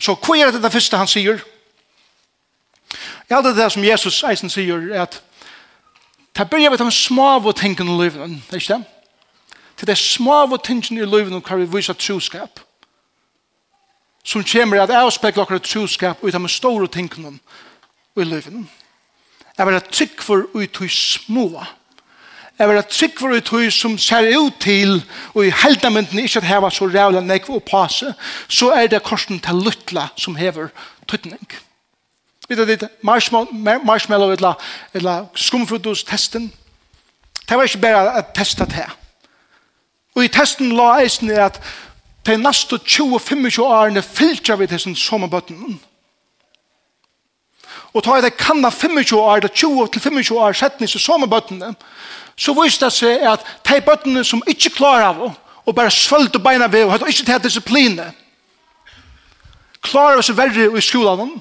Så 0.02 0.16
hva 0.18 0.38
er 0.38 0.52
det 0.52 0.64
det 0.64 0.74
første 0.74 0.98
han 0.98 1.10
sier? 1.10 1.42
Ja, 3.30 3.42
det 3.42 3.54
er 3.54 3.64
det 3.64 3.72
som 3.72 3.86
Jesus 3.86 4.24
eisen 4.28 4.50
sier, 4.50 4.82
at 4.98 5.22
Det 6.38 6.50
börjar 6.50 6.70
med 6.70 6.80
de 6.80 6.92
små 6.92 7.28
av 7.28 7.52
tingene 7.52 7.92
i 7.92 8.04
livet, 8.04 8.30
det 8.50 8.56
er 8.56 8.62
ikke 8.62 8.74
det? 8.74 8.84
Til 9.78 9.88
det 9.88 9.98
små 9.98 10.34
av 10.46 10.58
tingene 10.64 11.02
i 11.02 11.10
livet 11.10 11.34
og 11.34 11.60
vi 11.60 11.68
viser 11.78 11.94
troskap. 11.94 12.60
Som 14.24 14.44
kommer 14.44 14.84
at 14.84 14.90
jeg 14.90 15.12
spekler 15.12 15.44
akkurat 15.44 15.66
troskap 15.66 16.24
ut 16.24 16.36
av 16.36 16.42
de 16.42 16.50
store 16.50 16.88
tingene 16.88 17.40
i 18.16 18.24
livet. 18.24 18.66
Jeg 19.58 19.68
vil 19.68 19.76
ha 19.76 19.84
trygg 19.92 20.22
for 20.22 20.48
ut 20.54 20.82
i 20.82 20.90
små. 20.90 21.64
Jeg 22.60 22.70
vil 22.70 22.78
ha 22.78 22.86
trygg 22.86 23.20
for 23.20 23.34
ut 23.34 23.52
i 23.60 23.72
som 23.72 23.98
ser 23.98 24.30
ut 24.38 24.60
til 24.62 25.02
og 25.34 25.46
i 25.46 25.56
heldamenten 25.64 26.20
ikke 26.20 26.40
at 26.40 26.48
heva 26.48 26.70
så 26.70 26.88
rævlig 26.88 27.26
nekv 27.26 27.50
og 27.58 27.64
passe, 27.64 28.14
så 28.48 28.72
er 28.72 28.88
det 28.88 29.04
korsen 29.04 29.40
til 29.40 29.66
luttla 29.66 30.08
som 30.16 30.36
hever 30.36 30.70
tøtning. 31.08 31.42
Takk. 31.42 31.71
Vi 32.52 32.56
tar 32.56 32.66
dit 32.66 32.84
marshmallow 33.02 34.32
eller, 34.32 34.54
eller 34.94 35.26
skumfutus-testen. 35.36 36.54
Det 37.50 37.58
var 37.58 37.64
ikke 37.64 37.78
bare 37.78 38.18
at 38.18 38.26
testa 38.36 38.66
det. 38.66 38.88
Og 40.16 40.26
i 40.26 40.28
testen 40.28 40.74
la 40.76 40.98
eisen 41.00 41.30
er 41.32 41.46
at 41.46 41.62
de 42.28 42.36
neste 42.36 42.76
20-25 42.76 43.62
årene 43.64 44.02
fylter 44.04 44.60
vi 44.60 44.68
til 44.68 44.80
sin 44.80 44.96
sommerbøtten. 44.96 45.80
Og 47.94 48.04
tar 48.04 48.20
jeg 48.20 48.24
det 48.24 48.34
kanna 48.38 48.70
25 48.70 49.20
år, 49.20 49.40
det 49.40 49.52
20-25 49.52 50.34
år 50.36 50.52
sett 50.52 50.84
nisse 50.84 51.00
sin 51.00 51.06
sommerbøttene, 51.06 51.72
så 52.36 52.56
viste 52.60 52.86
det 52.86 52.98
seg 52.98 53.24
at 53.32 53.48
de 53.70 53.80
bøttene 53.82 54.26
som 54.28 54.44
ikke 54.48 54.74
klarer 54.76 55.08
av 55.14 55.24
og 55.66 55.76
bare 55.76 55.92
svølte 55.92 56.40
beina 56.40 56.68
ved 56.68 56.84
og 56.84 56.92
hadde 56.98 57.08
ikke 57.08 57.32
til 57.32 57.44
disipline, 57.44 58.12
klarer 59.82 60.20
oss 60.20 60.36
verre 60.36 60.68
i 60.68 60.84
skolen 60.84 61.40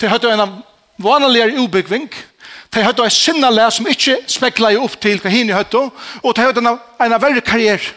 De 0.00 0.08
hadde 0.08 0.32
en 0.32 0.58
vanligere 0.96 1.58
ubyggving. 1.62 2.10
De 2.74 2.82
hadde 2.82 3.04
en 3.04 3.10
sinnele 3.10 3.70
som 3.70 3.86
ikke 3.88 4.18
spekla 4.26 4.74
opp 4.78 4.98
til 5.00 5.20
hva 5.22 5.32
henne 5.32 5.56
hadde. 5.56 5.88
Og 6.22 6.36
de 6.36 6.44
hadde 6.44 6.64
en, 6.64 6.76
en 6.76 7.18
verre 7.20 7.40
karriere. 7.40 7.94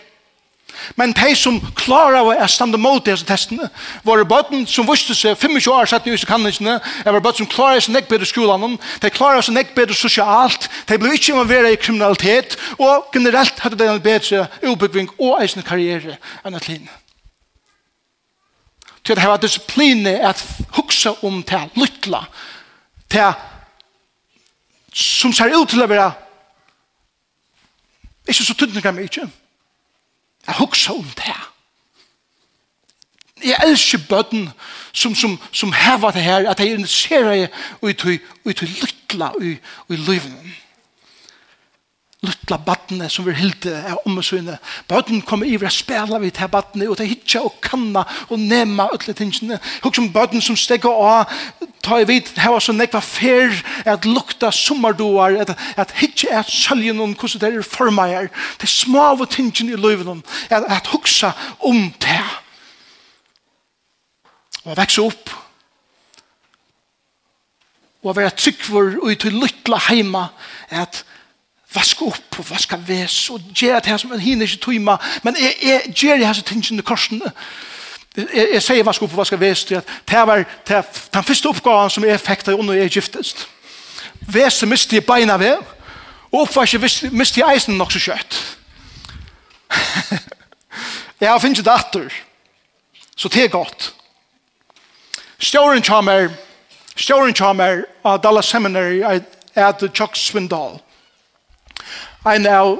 Men 0.95 1.13
de 1.15 1.33
som 1.37 1.59
klarer 1.77 2.25
å 2.25 2.47
stande 2.49 2.79
mot 2.81 3.03
disse 3.05 3.25
testene, 3.27 3.67
var 4.07 4.23
bøten 4.27 4.65
som 4.69 4.87
visste 4.87 5.15
seg 5.17 5.37
25 5.37 5.67
år 5.73 5.89
sett 5.91 6.07
i 6.09 6.15
kandidatene, 6.17 6.77
det 7.03 7.13
var 7.13 7.23
bøten 7.23 7.43
som 7.43 7.51
klarer 7.51 7.83
seg 7.83 7.95
nekk 7.95 8.09
bedre 8.11 8.29
skolen, 8.29 8.77
de 9.03 9.13
klarer 9.13 9.45
seg 9.45 9.57
nekk 9.57 9.75
bedre 9.77 9.97
sosialt, 9.97 10.69
de 10.89 10.99
ble 11.01 11.13
ikke 11.17 11.35
involveret 11.35 11.75
i 11.75 11.81
kriminalitet, 11.81 12.57
og 12.79 13.11
generelt 13.13 13.61
hadde 13.63 13.79
de 13.79 13.91
en 13.91 14.03
bedre 14.03 14.47
ubegving 14.65 15.11
og 15.19 15.41
eisen 15.41 15.65
karriere 15.65 16.17
enn 16.45 16.57
et 16.57 16.71
linje 16.71 17.00
til 19.11 19.19
at 19.19 19.29
ha 19.29 19.37
disipline 19.37 20.13
at 20.27 20.41
huksa 20.77 21.13
om 21.23 21.43
til 21.43 21.69
lytla 21.75 22.23
til 23.09 23.33
som 24.93 25.33
ser 25.33 25.55
ut 25.55 25.69
til 25.69 25.83
å 25.83 25.87
være 25.87 26.11
ikke 28.27 28.43
så 28.43 28.55
tydninger 28.55 28.95
meg 28.95 29.09
ikke 29.09 29.27
jeg 30.47 30.59
huksa 30.59 30.95
om 30.95 31.09
det 31.19 31.37
jeg 33.41 33.57
elsker 33.65 34.03
bøtten 34.09 34.49
som, 34.93 35.15
som, 35.15 35.39
som 35.51 35.73
heva 35.73 36.11
det 36.13 36.23
her 36.23 36.49
at 36.49 36.59
jeg 36.59 36.75
interesserer 36.75 37.47
ut 37.81 38.05
i 38.07 38.65
lytla 38.65 39.31
i, 39.41 39.55
i 39.89 39.95
livene 39.95 40.55
lilla 42.51 42.57
badne 42.65 43.09
som 43.09 43.25
vi 43.25 43.33
hilde 43.33 43.71
av 43.87 44.01
ommesynet. 44.05 44.59
Bøtten 44.89 45.21
kommer 45.23 45.47
iver 45.47 45.69
å 45.69 45.71
spela 45.71 46.19
vi 46.19 46.31
her 46.35 46.49
badne 46.51 46.89
og 46.89 46.97
det 46.99 47.07
hitja 47.07 47.41
og 47.45 47.59
kanna 47.63 48.03
og 48.29 48.39
nema 48.39 48.89
utle 48.91 49.13
tingene. 49.15 49.59
Hukk 49.83 49.95
som 49.95 50.11
bøtten 50.11 50.41
som 50.41 50.57
og 50.81 51.03
av, 51.05 51.31
ta 51.81 51.99
i 52.01 52.05
vid 52.05 52.27
heva 52.37 52.59
så 52.59 52.73
nekva 52.73 53.01
fer 53.01 53.53
at 53.85 54.05
lukta 54.05 54.51
sommardoar, 54.51 55.39
at, 55.41 55.55
at 55.77 55.91
hitja 56.01 56.41
er 56.41 56.43
søljen 56.43 56.99
om 56.99 57.15
hvordan 57.15 57.41
det 57.41 57.53
er 57.53 57.63
formeier. 57.63 58.29
Det 58.57 58.67
er 58.67 58.73
små 58.73 59.01
av 59.13 59.25
tingene 59.31 59.73
i 59.73 59.79
løyven, 59.79 60.23
at, 60.49 60.67
at 60.67 60.91
huksa 60.91 61.33
om 61.59 61.87
det. 62.01 62.19
Og 64.65 64.75
vekse 64.77 65.01
opp, 65.01 65.31
og 68.01 68.17
være 68.17 68.33
tryggvor 68.33 68.97
og 69.01 69.11
ut 69.13 69.21
til 69.21 69.37
lytla 69.37 69.77
heima, 69.87 70.27
at 70.69 71.03
vaska 71.73 72.05
upp 72.05 72.39
og 72.39 72.49
vaska 72.49 72.77
ves 72.77 73.29
og 73.29 73.41
göra 73.55 73.79
det 73.79 73.89
här 73.89 73.97
som 73.97 74.11
en 74.11 74.19
hinner 74.19 74.45
ikke 74.45 74.65
tøyma. 74.65 74.97
Men 75.23 75.35
jeg, 75.39 75.55
jeg 75.61 75.93
gjør 75.95 76.17
det 76.17 76.27
her 76.27 76.33
som 76.33 76.43
tingene 76.43 76.79
i 76.79 76.85
korsen 76.85 77.21
jeg, 78.15 78.47
jeg 78.53 78.63
sier 78.63 78.83
vaska 78.83 79.05
upp 79.05 79.13
og 79.13 79.21
vaska 79.21 79.35
ves 79.39 79.63
til 79.63 79.75
at 79.79 79.87
det 80.09 80.23
var 80.27 80.43
den 80.67 81.23
første 81.23 81.47
oppgaven 81.47 81.89
som 81.89 82.03
jeg 82.03 82.19
fikk 82.19 82.45
da 82.45 82.55
under 82.55 82.73
jeg 82.73 82.91
giftest. 82.91 83.47
Veset 84.27 84.69
miste 84.69 84.95
jeg 84.95 85.05
beina 85.05 85.37
ved 85.39 85.57
og 86.31 86.41
oppvaske 86.41 86.79
miste 87.11 87.39
jeg 87.39 87.55
eisen 87.55 87.77
nok 87.77 87.91
så 87.91 87.99
kjøtt 87.99 88.41
jeg 91.21 91.29
har 91.29 91.39
finnet 91.39 91.65
datter 91.65 92.11
så 93.15 93.29
det 93.29 93.43
er 93.43 93.53
godt. 93.53 93.93
Stjåren 95.39 95.81
kommer 95.81 96.31
Stjåren 96.95 97.33
kommer 97.33 97.85
av 98.03 98.19
Dallas 98.21 98.49
Seminary 98.51 98.99
er 99.01 99.21
at 99.55 99.83
Chuck 99.93 100.15
Swindoll 100.15 100.79
en 102.25 102.47
av 102.47 102.79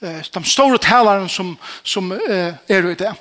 de 0.00 0.44
store 0.44 0.78
talerne 0.78 1.28
som, 1.28 1.54
som 1.82 2.12
er 2.12 2.90
i 2.90 2.94
det 2.98 3.12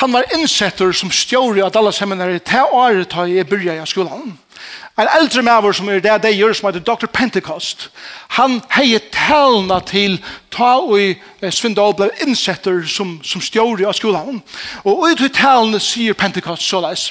han 0.00 0.12
var 0.12 0.30
innsettur 0.34 0.92
som 0.92 1.10
stjóri 1.10 1.62
av 1.62 1.72
Dallas 1.72 2.00
Seminary 2.00 2.38
til 2.38 2.72
året 2.72 3.10
da 3.12 3.26
jeg 3.28 3.46
begynte 3.46 3.82
i 3.82 3.90
skolan. 3.90 4.32
En 5.00 5.08
eldre 5.08 5.40
maver 5.42 5.72
som 5.72 5.88
er 5.88 6.02
det 6.04 6.18
de 6.22 6.30
gjør 6.36 6.52
som 6.52 6.66
heter 6.68 6.82
Dr. 6.84 7.08
Pentecost, 7.08 7.86
han 8.36 8.58
heier 8.74 9.00
talna 9.12 9.78
til 9.88 10.18
ta 10.52 10.74
og 10.84 11.48
Svindal 11.48 11.94
ble 11.96 12.10
innsettur 12.26 12.84
som, 12.84 13.14
som 13.24 13.40
stjåri 13.40 13.86
av 13.88 13.96
skolan. 13.96 14.42
Og 14.84 15.06
ut 15.08 15.24
i 15.24 15.30
talene 15.32 15.80
sier 15.80 16.16
Pentecost 16.18 16.68
så 16.68 16.82
leis, 16.84 17.06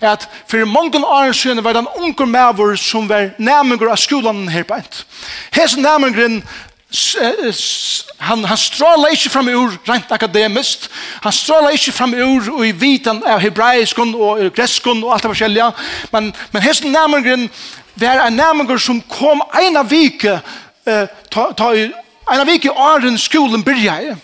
at 0.00 0.24
for 0.48 0.64
mange 0.64 1.02
år 1.04 1.36
siden 1.36 1.60
var 1.64 1.76
det 1.76 1.84
en 1.84 2.08
unger 2.08 2.32
maver 2.32 2.72
som 2.80 3.08
var 3.08 3.34
nærmengur 3.36 3.92
av 3.92 4.00
skolan 4.00 4.46
her 4.48 4.64
beint. 4.64 5.04
Hes 5.52 5.76
nærmengren 5.76 6.40
han, 8.18 8.44
han 8.44 8.56
strålar 8.56 9.08
ikke 9.08 9.30
fram 9.30 9.48
ur 9.48 9.72
rent 9.88 10.12
akademisk, 10.12 10.86
han 11.22 11.32
strålar 11.32 11.74
ikke 11.74 11.92
fram 11.92 12.14
ur 12.14 12.50
og 12.52 12.66
i 12.66 12.70
vitan 12.72 13.22
av 13.26 13.40
hebraisk 13.42 13.98
og 13.98 14.44
greskon 14.54 15.02
og 15.04 15.12
alt 15.14 15.26
det 15.26 15.32
forskjellige, 15.34 15.70
men, 16.12 16.30
men 16.52 16.62
hest 16.62 16.84
nærmengren 16.84 17.48
var 17.96 18.26
en 18.26 18.38
nærmengur 18.38 18.78
som 18.78 19.02
kom 19.08 19.42
en 19.62 19.76
av 19.76 19.90
vike, 19.90 20.38
eh, 20.86 21.08
ta, 21.30 21.50
ta, 21.56 21.72
en 21.74 22.40
av 22.40 22.46
vike 22.46 22.70
åren 22.70 23.18
skolen 23.18 23.64
byrja 23.64 24.16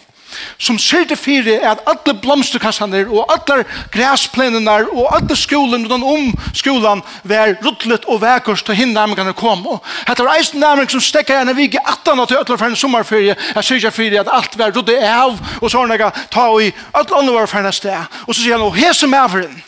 som 0.59 0.79
ser 0.79 1.05
det 1.09 1.19
fire 1.19 1.59
at 1.71 1.83
alle 1.87 2.15
blomsterkassene 2.21 3.05
og 3.09 3.33
alle 3.33 3.65
græsplenene 3.93 4.77
og 4.93 5.09
alle 5.17 5.37
skolen 5.37 5.87
og 5.91 6.07
om 6.13 6.31
skolen 6.55 7.03
var 7.25 7.57
ruttlet 7.65 8.05
og 8.09 8.23
vekkert 8.23 8.65
til 8.67 8.79
henne 8.79 8.95
nærmere 8.95 9.33
kom. 9.33 9.67
Og 9.67 9.83
det 10.09 10.25
var 10.25 10.37
eisen 10.37 10.61
nærmere 10.61 10.91
som 10.91 11.01
stekker 11.01 11.35
gjerne 11.35 11.57
vik 11.57 11.75
i 11.75 11.83
18 11.85 12.27
til 12.27 12.37
alle 12.37 12.59
for 12.59 12.67
en 12.67 12.77
sommerferie. 12.77 13.37
Jeg 13.55 13.65
sier 13.65 13.81
ikke 13.81 13.91
fire 13.91 14.21
at 14.21 14.33
alt 14.33 14.59
var 14.59 14.73
ruttet 14.77 15.03
av 15.03 15.39
og 15.61 15.71
så 15.71 15.83
har 15.83 15.93
jeg 15.99 16.13
ta 16.31 16.47
i 16.61 16.73
alle 16.95 17.19
andre 17.19 17.35
var 17.35 17.47
for 17.47 17.59
en 17.59 17.73
sted. 17.73 18.19
Og 18.27 18.35
så 18.35 18.41
sier 18.41 18.57
han, 18.57 18.67
og 18.67 18.77
hese 18.77 19.07
med 19.07 19.31
for 19.31 19.45
den. 19.47 19.63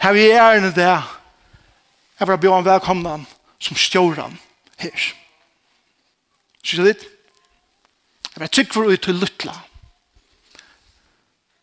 Her 0.00 0.12
vi 0.16 0.30
er 0.30 0.42
ærende 0.42 0.72
det. 0.74 1.02
Jeg 2.20 2.28
vil 2.28 2.38
bjør 2.38 2.54
han 2.54 2.64
velkomna 2.64 3.18
som 3.60 3.76
stjåran 3.76 4.38
her. 4.80 5.12
Synes 6.62 6.78
jeg 6.78 6.86
litt? 6.86 7.04
Jeg 8.40 8.48
vet 8.48 8.58
ikke 8.58 8.72
hvor 8.72 8.92
ut 8.92 9.00
til 9.00 9.14
luttla. 9.14 9.52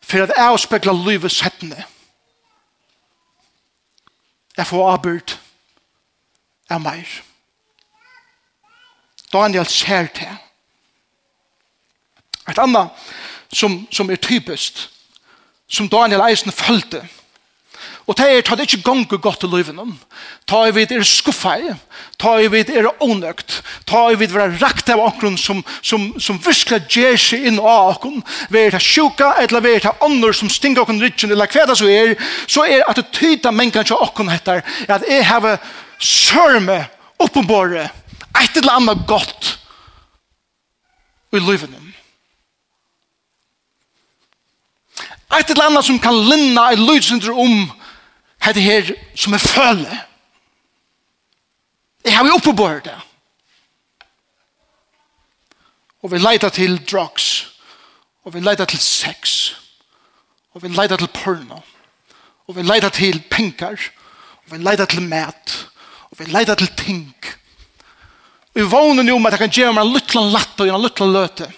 For 0.00 0.22
at 0.22 0.30
jeg 0.36 0.44
avspekla 0.46 0.92
livet 0.92 1.32
settende. 1.32 1.84
Jeg 4.56 4.66
får 4.66 4.90
avbyrd 4.92 5.34
av 6.70 6.78
meg. 6.80 7.02
Daniel 9.32 9.66
ser 9.66 10.06
til. 10.14 10.30
Et 12.46 12.62
annet 12.62 13.10
som, 13.50 13.80
som 13.90 14.10
er 14.10 14.22
typisk, 14.22 14.78
som 15.66 15.90
Daniel 15.90 16.22
eisen 16.30 16.54
følte, 16.54 17.02
Og 18.08 18.16
det 18.16 18.24
er 18.24 18.44
tatt 18.46 18.62
ikke 18.64 18.80
gongu 18.86 19.18
godt 19.20 19.42
til 19.42 19.50
løyvenom. 19.52 19.90
Ta 20.48 20.62
i 20.64 20.72
vid 20.72 20.92
er 20.96 21.02
skuffet. 21.04 21.76
ta 22.18 22.38
i 22.40 22.48
vid 22.48 22.70
er 22.70 22.88
ånøkt. 23.04 23.62
ta 23.86 24.10
i 24.10 24.14
vid 24.14 24.32
vera 24.32 24.48
rakt 24.60 24.88
av 24.88 24.98
okkur 24.98 25.36
som, 25.36 25.64
som, 25.82 26.14
som 26.18 26.38
virkelig 26.38 26.88
gjør 26.88 27.16
seg 27.16 27.46
inn 27.46 27.58
av 27.58 27.92
okkur, 27.92 28.22
vera 28.50 28.70
ta 28.70 28.78
sjuka, 28.78 29.34
eller 29.38 29.60
vera 29.60 29.80
ta 29.80 29.92
ånder 30.00 30.32
som 30.32 30.48
stinger 30.48 30.82
okkur 30.82 31.00
rytjen, 31.00 31.30
eller 31.30 31.46
hva 31.46 31.66
det 31.66 31.76
så 31.76 31.88
er, 31.88 32.14
så 32.46 32.64
er 32.64 32.84
at 32.88 32.96
det 32.96 33.10
tyder 33.12 33.52
mennkene 33.52 33.84
til 33.84 34.00
okkur 34.00 34.30
hettar, 34.32 34.64
at 34.88 35.04
jeg 35.08 35.26
har 35.26 35.58
sørme, 36.00 36.86
oppenbåret 37.18 37.90
et 38.38 38.56
eller 38.56 38.72
annet 38.78 39.06
godt 39.06 39.58
i 41.32 41.36
livet 41.36 41.48
løyvenom. 41.48 41.88
Et 45.38 45.50
eller 45.50 45.66
annet 45.66 45.84
som 45.84 45.98
kan 46.00 46.14
linna 46.14 46.70
i 46.72 46.78
løysindre 46.78 47.34
om 47.34 47.66
Hette 48.42 48.62
her 48.62 48.92
som 49.14 49.34
er 49.34 49.42
føle. 49.42 49.98
Jeg 52.04 52.16
har 52.16 52.26
jo 52.26 52.38
oppebord 52.38 52.84
det. 52.84 52.96
Og 56.02 56.12
vi 56.12 56.18
leiter 56.18 56.48
til 56.48 56.78
drugs. 56.90 57.48
Og 58.24 58.34
vi 58.34 58.40
leiter 58.40 58.64
til 58.64 58.78
sex. 58.78 59.52
Og 60.54 60.62
vi 60.62 60.68
leiter 60.68 60.96
til 60.96 61.10
porno. 61.14 61.60
Og 62.46 62.56
vi 62.56 62.62
leiter 62.62 62.88
til 62.88 63.22
penger. 63.30 63.76
Og 64.46 64.52
vi 64.52 64.62
leiter 64.62 64.84
til 64.84 65.02
mat. 65.02 65.56
Og 66.10 66.18
vi 66.18 66.24
leiter 66.24 66.54
til 66.54 66.70
ting. 66.76 67.14
Og 68.54 68.62
vi 68.62 68.70
vågner 68.70 69.02
jo 69.08 69.18
med 69.18 69.32
at 69.32 69.40
jeg 69.40 69.48
kan 69.48 69.56
gjøre 69.60 69.72
meg 69.72 69.86
en 69.86 69.92
liten 69.94 70.30
latt 70.32 70.60
og 70.60 70.68
en 70.68 70.82
liten 70.82 71.12
løte. 71.12 71.50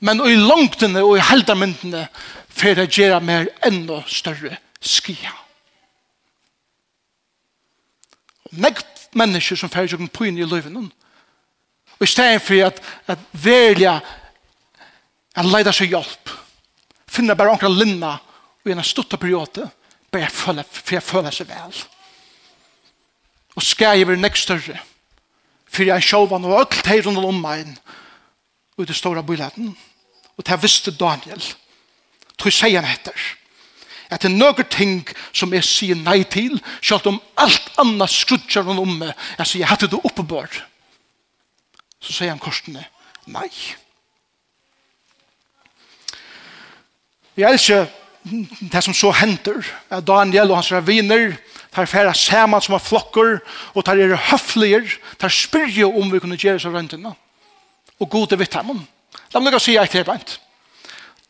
Men 0.00 0.20
i 0.24 0.34
langtene 0.36 1.04
og 1.04 1.18
i 1.18 1.24
heldermyndene 1.28 2.06
får 2.48 2.82
jeg 2.82 2.96
gjøre 2.96 3.20
meg 3.24 3.52
enda 3.66 4.02
større 4.08 4.56
skia. 4.80 5.32
nekt 8.50 9.08
mennesker 9.16 9.56
som 9.56 9.70
færger 9.70 10.00
på 10.00 10.08
pyn 10.20 10.38
i 10.38 10.46
løven. 10.46 10.90
Og 11.98 12.06
i 12.06 12.10
stedet 12.10 12.42
for 12.42 12.66
at, 12.66 12.80
at 13.06 13.18
velja 13.32 13.98
at 15.36 15.46
leida 15.46 15.72
seg 15.74 15.92
hjelp, 15.94 16.32
finne 17.10 17.36
bare 17.38 17.54
omkring 17.54 17.76
linna 17.76 18.16
og 18.60 18.70
i 18.70 18.74
en 18.74 18.84
stutta 18.84 19.18
periode, 19.20 19.68
bare 20.10 20.26
jeg 20.26 20.34
føler, 20.34 20.66
for 20.66 20.96
jeg 20.96 21.06
føler 21.06 21.34
seg 21.34 21.48
vel. 21.48 21.82
Og 23.56 23.66
skal 23.66 23.98
jeg 23.98 24.08
være 24.08 24.20
nekt 24.20 24.42
større, 24.42 24.78
for 25.70 25.86
jeg 25.86 26.06
sjåvan 26.06 26.46
og 26.48 26.56
alt 26.58 26.86
her 26.86 27.02
rundt 27.06 27.24
om 27.24 27.40
meg, 27.42 27.70
og 28.76 28.84
i 28.84 28.88
det 28.90 28.96
store 28.96 29.22
byleten. 29.26 29.74
Og 30.36 30.46
det 30.46 30.62
visste 30.62 30.94
Daniel, 30.96 31.42
tog 32.38 32.52
seg 32.54 32.78
han 32.78 32.88
etter 32.88 33.16
at 34.10 34.24
det 34.24 34.30
er 34.30 34.34
noen 34.36 34.66
ting 34.70 35.04
som 35.32 35.52
jeg 35.54 35.66
sier 35.66 35.98
nei 35.98 36.22
til, 36.26 36.58
selv 36.82 37.06
om 37.12 37.20
alt 37.38 37.70
annet 37.80 38.10
skrutjer 38.10 38.66
han 38.66 38.82
om 38.82 38.96
meg. 38.98 39.14
Jeg 39.38 39.46
sier, 39.46 39.62
jeg 39.62 39.70
hadde 39.70 39.90
det 39.92 40.00
oppebør. 40.02 40.60
Så 42.00 42.16
sier 42.16 42.32
han 42.32 42.42
korsene, 42.42 42.82
nei. 43.30 43.48
Jeg 47.38 47.46
elsker 47.46 47.86
det 48.60 48.82
som 48.84 48.96
så 48.96 49.12
henter, 49.16 49.62
at 49.88 50.04
Daniel 50.04 50.50
og 50.50 50.58
hans 50.58 50.72
raviner, 50.74 51.38
tar 51.70 51.86
færa 51.86 52.12
saman 52.16 52.60
som 52.60 52.74
har 52.74 52.82
flokker, 52.82 53.38
og 53.74 53.84
tar 53.86 54.00
er 54.02 54.16
høfliger, 54.30 54.90
tar 55.18 55.32
spyrje 55.32 55.86
om 55.86 56.10
vi 56.10 56.20
kunne 56.20 56.38
gjøre 56.40 56.60
seg 56.60 56.74
røntene. 56.74 57.14
Og 58.00 58.10
gode 58.10 58.38
vitt 58.40 58.56
ham. 58.58 58.82
La 59.30 59.40
meg 59.40 59.56
si 59.62 59.76
et 59.78 59.94
helt 59.94 60.38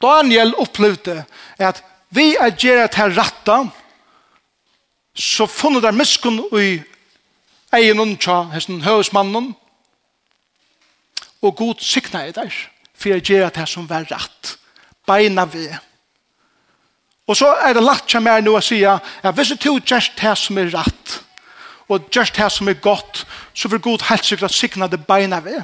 Daniel 0.00 0.54
opplevde 0.56 1.24
at 1.60 1.82
vi 2.10 2.34
er 2.36 2.54
gjerne 2.58 2.88
til 2.90 3.14
ratta, 3.16 3.58
så 5.14 5.46
funnet 5.46 5.84
der 5.84 5.94
miskunn 5.94 6.40
i 6.58 6.80
egenen 7.74 8.16
tja 8.18 8.42
hesten 8.54 8.82
høvesmannen, 8.82 9.52
og 11.40 11.56
god 11.56 11.80
sikna 11.84 12.26
i 12.26 12.34
der, 12.36 12.52
for 12.94 13.14
jeg 13.14 13.24
gjerne 13.24 13.50
til 13.54 13.70
som 13.70 13.88
var 13.88 14.08
ratt, 14.10 14.56
beina 15.06 15.46
vi. 15.48 15.68
Og 17.30 17.36
så 17.38 17.52
er 17.62 17.76
det 17.76 17.84
lagt 17.84 18.10
seg 18.10 18.24
mer 18.26 18.42
nå 18.42 18.56
å 18.58 18.62
si 18.64 18.82
at 18.84 19.06
hvis 19.36 19.54
du 19.54 19.70
gjør 19.78 20.08
det 20.18 20.36
som 20.38 20.58
er 20.58 20.72
rett 20.74 21.20
og 21.90 22.06
gjør 22.10 22.30
det 22.36 22.48
som 22.54 22.68
er 22.70 22.78
godt, 22.82 23.24
så 23.54 23.68
vil 23.68 23.82
god 23.82 24.04
helt 24.10 24.26
sikkert 24.26 24.54
sikna 24.54 24.86
det 24.90 25.02
beina 25.06 25.40
vi. 25.42 25.56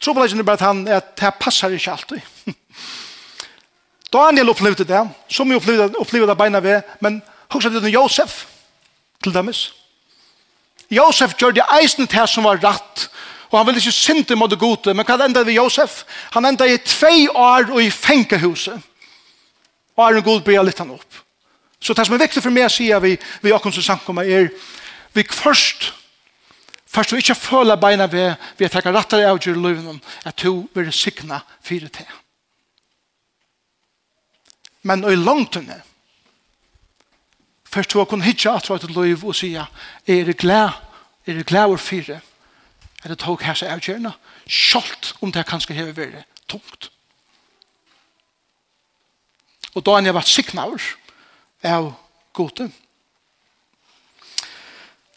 Tror 0.00 0.14
på 0.14 0.22
det 0.22 0.32
ikke 0.32 0.46
bare 0.46 0.60
at 0.60 0.66
han 0.66 0.82
at 0.88 1.14
det 1.18 1.32
passer 1.40 1.74
ikke 1.74 1.94
alltid. 1.94 2.20
Daniel 4.12 4.50
opplevde 4.50 4.84
det, 4.84 5.02
som 5.30 5.50
vi 5.50 5.56
opplevde, 5.58 5.94
opplevde 5.98 6.28
det 6.32 6.38
beina 6.38 6.58
ved, 6.58 6.82
men 7.00 7.20
hukset 7.52 7.72
det 7.72 7.82
til 7.82 7.94
Josef, 7.94 8.44
til 9.22 9.34
demes. 9.34 9.68
Josef 10.90 11.36
gjør 11.38 11.54
det 11.54 11.66
eisen 11.78 12.08
til 12.10 12.26
som 12.28 12.48
var 12.48 12.58
rett, 12.62 13.06
og 13.50 13.58
han 13.58 13.66
ville 13.66 13.82
ikke 13.82 13.94
synte 13.94 14.36
mot 14.38 14.50
det 14.50 14.58
gode, 14.58 14.94
men 14.94 15.06
hva 15.06 15.18
enda 15.24 15.42
ved 15.46 15.58
Josef? 15.58 16.04
Han 16.34 16.46
enda 16.46 16.66
i 16.66 16.78
tvei 16.78 17.28
år 17.28 17.70
og 17.70 17.82
i 17.82 17.90
fengehuset. 17.90 18.78
Og 19.96 20.04
er 20.06 20.18
en 20.18 20.26
god 20.26 20.42
bryr 20.46 20.62
litt 20.62 20.78
han 20.78 20.92
opp. 20.94 21.22
Så 21.80 21.94
det 21.94 22.06
som 22.06 22.14
er 22.14 22.22
viktig 22.22 22.42
for 22.42 22.54
meg, 22.54 22.70
sier 22.70 23.00
vi, 23.02 23.16
vi 23.42 23.52
akkurat 23.54 23.74
som 23.78 23.86
samkommer, 23.86 24.26
er 24.26 24.50
vi 25.14 25.26
først 25.26 25.94
Først 26.90 27.12
vi 27.12 27.20
ikke 27.22 27.36
føler 27.38 27.78
beina 27.78 28.08
ved, 28.10 28.32
vi 28.58 28.66
er 28.66 28.72
takket 28.72 28.96
rettere 28.96 29.28
av 29.30 29.38
gjør 29.38 29.60
løven, 29.62 30.00
at 30.26 30.42
du 30.42 30.66
vil 30.74 30.88
sikne 30.90 31.38
fire 31.62 31.86
til 31.86 32.08
men 34.82 35.04
i 35.04 35.16
langtene 35.16 35.80
først 37.70 37.94
å 37.94 38.06
kunne 38.08 38.26
hitja 38.26 38.56
at 38.56 38.68
det 38.82 38.90
lov 38.94 39.24
og 39.24 39.36
sier, 39.36 39.68
er 40.06 40.24
det 40.26 40.38
glad 40.40 40.72
er 41.26 41.36
det 41.36 41.46
glad 41.46 41.70
og 41.70 41.80
fire 41.80 42.20
er 43.04 43.12
det 43.12 43.18
tog 43.20 43.42
her 43.42 43.56
seg 43.56 43.70
avgjørende 43.72 44.12
skjalt 44.50 45.14
om 45.20 45.32
det 45.32 45.46
kanskje 45.48 45.76
hever 45.76 45.94
være 45.96 46.24
tungt. 46.50 46.90
Og 49.74 49.84
da 49.86 49.94
han 49.96 50.08
jeg 50.08 50.16
vært 50.16 50.32
siknaver 50.32 50.86
av 51.62 51.92
gode. 52.34 52.66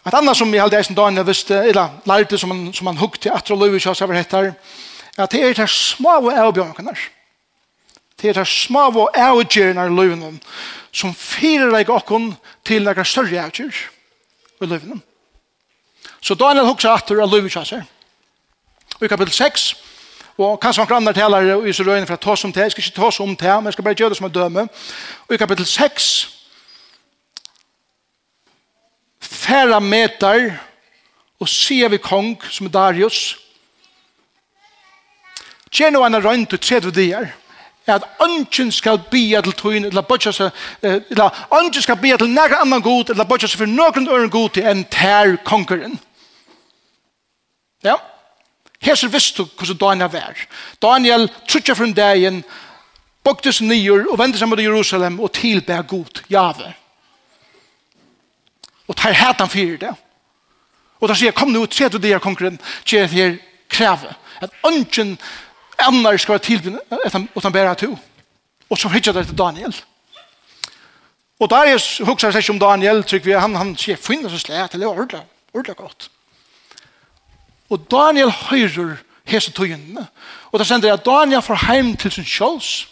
Et 0.04 0.14
annet 0.14 0.38
som 0.38 0.52
jeg 0.54 0.62
halde 0.62 0.78
eisen 0.78 0.98
dagen 0.98 1.18
jeg 1.18 1.28
visste, 1.28 1.58
eller 1.72 1.98
lærte 2.06 2.38
som 2.38 2.52
han, 2.54 2.68
som 2.76 2.92
han 2.92 3.00
hukte 3.00 3.32
etter 3.34 3.56
å 3.56 3.60
løyve 3.60 3.82
kjøs 3.82 4.04
over 4.06 4.20
hettar, 4.20 4.52
at 5.18 5.32
det 5.34 5.42
er 5.42 5.58
det 5.58 5.70
små 5.72 6.20
avbjørnene. 6.30 6.94
Det 8.24 8.30
er 8.30 8.38
det 8.40 8.48
små 8.48 8.86
og 8.88 9.18
avgjørende 9.20 9.84
i 9.84 9.92
løven 9.92 10.38
som 10.96 11.12
fyrer 11.12 11.74
deg 11.74 11.90
åkken 11.92 12.30
til 12.64 12.86
noen 12.86 13.04
større 13.04 13.42
avgjør 13.44 13.80
i 14.64 14.70
løvene. 14.70 15.02
Så 16.24 16.38
Daniel 16.40 16.70
hukser 16.70 16.94
at 16.94 17.10
det 17.10 17.18
er 17.20 17.28
løvenkjasser. 17.28 17.84
Og 18.96 19.04
i 19.04 19.12
kapittel 19.12 19.34
6, 19.36 19.66
og 20.40 20.56
kanskje 20.64 20.86
noen 20.86 21.02
andre 21.02 21.14
taler 21.18 21.68
i 21.68 21.76
så 21.76 21.84
røyene 21.84 22.08
for 22.08 22.16
å 22.16 22.24
ta 22.24 22.38
som 22.40 22.54
til, 22.56 22.64
jeg 22.64 22.72
skal 22.72 22.86
ikke 22.86 23.02
ta 23.02 23.12
som 23.12 23.36
til, 23.36 23.58
men 23.58 23.68
jeg 23.68 23.76
skal 23.76 23.90
bare 23.90 24.00
gjøre 24.00 24.16
det 24.16 24.22
som 24.22 24.30
en 24.30 24.38
døme. 24.40 24.66
Og 25.28 25.36
i 25.36 25.42
kapittel 25.44 25.68
6, 25.68 26.10
færre 29.20 29.84
meter 29.84 30.54
og 31.44 31.52
sier 31.52 31.92
vi 31.92 32.00
kong 32.00 32.38
som 32.48 32.72
er 32.72 32.78
Darius. 32.80 33.22
Gjør 35.74 36.04
han 36.06 36.16
er 36.16 36.24
røynt 36.24 36.54
og 36.56 36.62
tredje 36.64 36.96
dier 36.96 37.34
at 37.86 38.04
ønsken 38.24 38.72
skal 38.72 39.02
bia 39.12 39.42
til 39.42 39.54
tøyen, 39.54 39.86
eller 39.86 40.02
bøtja 40.02 40.32
seg, 40.32 40.52
eller 40.82 41.46
ønsken 41.60 41.82
skal 41.84 42.00
bia 42.00 42.18
til 42.18 42.30
nægra 42.32 42.62
annan 42.62 42.82
god, 42.82 43.10
eller 43.10 43.28
bøtja 43.28 43.48
seg 43.48 43.60
for 43.60 43.72
nøkron 43.72 44.08
øren 44.08 44.32
god 44.32 44.50
til 44.56 44.68
enn 44.70 44.86
tær 44.92 45.36
kongeren. 45.44 46.00
Ja? 47.84 47.98
Her 48.82 48.96
så 48.96 49.08
visst 49.08 49.38
du 49.38 49.46
hvordan 49.58 49.78
Daniel 49.78 50.12
var. 50.12 50.46
Daniel 50.82 51.30
trutja 51.50 51.76
fra 51.76 51.90
dagen, 51.92 52.44
boktes 53.24 53.62
nyer 53.62 54.08
og 54.12 54.20
vendte 54.20 54.40
seg 54.40 54.50
mot 54.52 54.60
Jerusalem 54.60 55.20
og 55.20 55.32
tilbær 55.36 55.82
god, 55.88 56.24
jave. 56.32 56.74
Og 58.88 58.96
tar 58.96 59.16
hætan 59.16 59.50
fyrir 59.50 59.78
det. 59.78 59.94
Og 61.00 61.10
da 61.10 61.16
sier, 61.16 61.32
jeg, 61.32 61.36
kom 61.36 61.52
nu, 61.52 61.66
tre 61.66 61.90
du 61.90 62.00
konkurren, 62.00 62.20
kongeren, 62.20 62.60
sier 62.86 63.08
her 63.08 63.38
kreve, 63.70 64.14
at 64.42 64.52
ønsken 64.68 65.18
skal 65.18 65.53
annars 65.88 66.22
skal 66.22 66.38
være 66.38 66.46
tilbynne 66.48 66.80
utan 67.36 67.54
bæra 67.54 67.74
to. 67.80 67.98
Og 68.70 68.78
så 68.78 68.90
hittar 68.90 69.14
det 69.14 69.28
til 69.28 69.38
Daniel. 69.38 69.76
Og 71.40 71.50
Darius 71.50 71.98
huksar 72.06 72.32
seg 72.32 72.50
om 72.54 72.60
Daniel, 72.60 73.04
trykker 73.04 73.28
vi, 73.28 73.40
han, 73.40 73.56
han 73.56 73.74
sier, 73.78 74.00
finner 74.00 74.32
så 74.32 74.40
slet, 74.40 74.72
det 74.72 74.84
er 74.84 74.88
ordentlig, 74.88 75.24
ordentlig 75.54 75.76
godt. 75.76 76.10
Og 77.70 77.84
Daniel 77.92 78.32
høyrer 78.32 79.02
hese 79.28 79.52
tøyene. 79.52 80.08
Og 80.52 80.60
da 80.60 80.68
sender 80.68 80.90
jeg 80.90 81.00
at 81.00 81.06
Daniel 81.06 81.42
får 81.42 81.66
heim 81.68 81.94
til 81.98 82.12
sin 82.12 82.28
kjøls. 82.28 82.88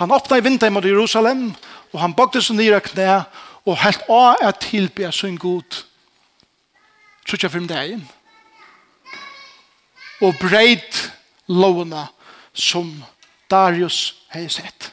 Han 0.00 0.12
åpna 0.14 0.38
i 0.38 0.44
vinter 0.44 0.70
mot 0.70 0.84
Jerusalem, 0.84 1.50
og 1.92 2.00
han 2.00 2.14
bakte 2.16 2.42
seg 2.42 2.56
nye 2.56 2.80
knæ, 2.80 3.22
og 3.66 3.78
helt 3.84 4.08
av 4.10 4.40
er 4.42 4.56
tilbe 4.58 5.12
sin 5.14 5.36
god. 5.38 5.82
Tror 7.26 7.38
ikke 7.38 7.46
jeg 7.46 7.52
for 7.52 7.62
meg 7.62 7.70
det 7.70 8.00
Og 10.22 10.34
breit 10.38 10.98
lovene 11.46 12.06
som 12.52 13.04
Darius 13.50 14.14
hei 14.32 14.48
sett. 14.48 14.90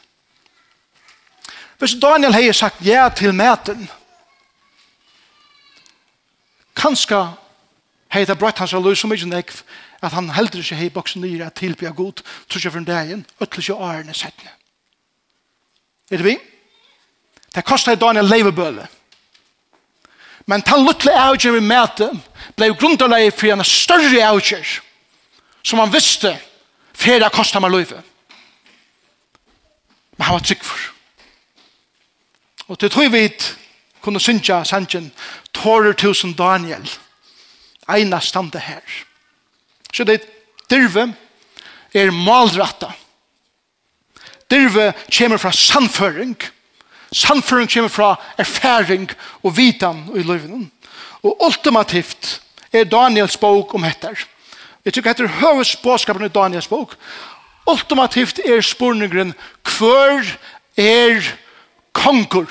Hvis 1.80 1.95
Daniel 2.02 2.36
hei 2.36 2.52
sagt 2.54 2.82
ja 2.84 3.08
til 3.15 3.34
maten, 3.36 3.88
kanskje 6.76 7.22
hei 8.12 8.26
det 8.28 8.38
brøtt 8.39 8.60
hans 8.60 8.76
løy 8.76 8.95
så 8.95 9.08
mye 9.08 9.28
nekv, 9.30 9.62
at 10.04 10.15
han 10.15 10.32
heldur 10.36 10.63
ikke 10.63 10.80
hei 10.80 10.89
boksen 10.91 11.24
nyr 11.24 11.45
at 11.48 11.60
tilbyr 11.60 11.95
god, 11.95 12.24
tror 12.48 12.60
ikke 12.60 12.72
for 12.72 12.82
en 12.82 12.88
dagen, 12.88 13.26
øtler 13.39 13.63
ikke 13.63 13.76
årene 13.76 14.15
settene. 14.15 14.52
Er 16.10 16.17
det 16.17 16.26
vi? 16.26 16.38
Det 17.56 17.65
kostet 17.65 18.02
Daniel 18.02 18.28
leivebøle. 18.30 18.88
Men 20.50 20.63
den 20.65 20.86
luttle 20.86 21.13
avgjør 21.13 21.60
vi 21.60 21.65
møte 21.65 22.10
ble 22.58 22.72
grunderleg 22.74 23.34
for 23.36 23.54
en 23.54 23.65
større 23.67 24.24
avgjør 24.26 24.80
som 25.63 25.82
han 25.84 25.91
visste 25.93 26.32
Fera 27.00 27.30
kostar 27.32 27.64
meg 27.64 27.72
løyve. 27.72 28.02
Men 30.18 30.28
han 30.28 30.36
var 30.36 30.44
trygg 30.44 30.64
for. 30.68 30.88
Og 32.70 32.80
til 32.80 32.92
tog 32.92 33.12
vi 33.14 33.24
kunne 34.04 34.20
synja 34.22 34.64
sanjen 34.68 35.10
tårer 35.56 35.96
tusen 35.98 36.36
Daniel 36.38 36.86
eina 37.90 38.20
stande 38.22 38.60
her. 38.62 38.84
Så 39.94 40.04
det 40.06 40.22
dyrve 40.70 41.08
er 41.94 42.12
malratta. 42.12 42.92
Dyrve 44.52 44.94
kommer 45.18 45.38
fra 45.38 45.52
sannføring. 45.52 46.36
Sannføring 47.12 47.70
kommer 47.74 47.90
fra 47.90 48.16
erfaring 48.38 49.10
og 49.44 49.58
vitan 49.58 50.06
i 50.16 50.22
løyvenen. 50.22 50.72
Og 51.24 51.46
ultimativt 51.46 52.42
er 52.72 52.84
Daniels 52.84 53.38
bok 53.38 53.74
om 53.74 53.84
hettar. 53.84 54.20
Jeg 54.86 54.94
tykker 54.96 55.12
etter 55.12 55.28
høvesbåskapen 55.42 56.26
i 56.26 56.32
Daniels 56.34 56.70
bok, 56.72 56.96
ultimativt 57.70 58.39
er 58.46 58.62
spurningren 58.65 59.34
hver 59.68 60.38
er 60.80 61.24
konkur? 61.94 62.48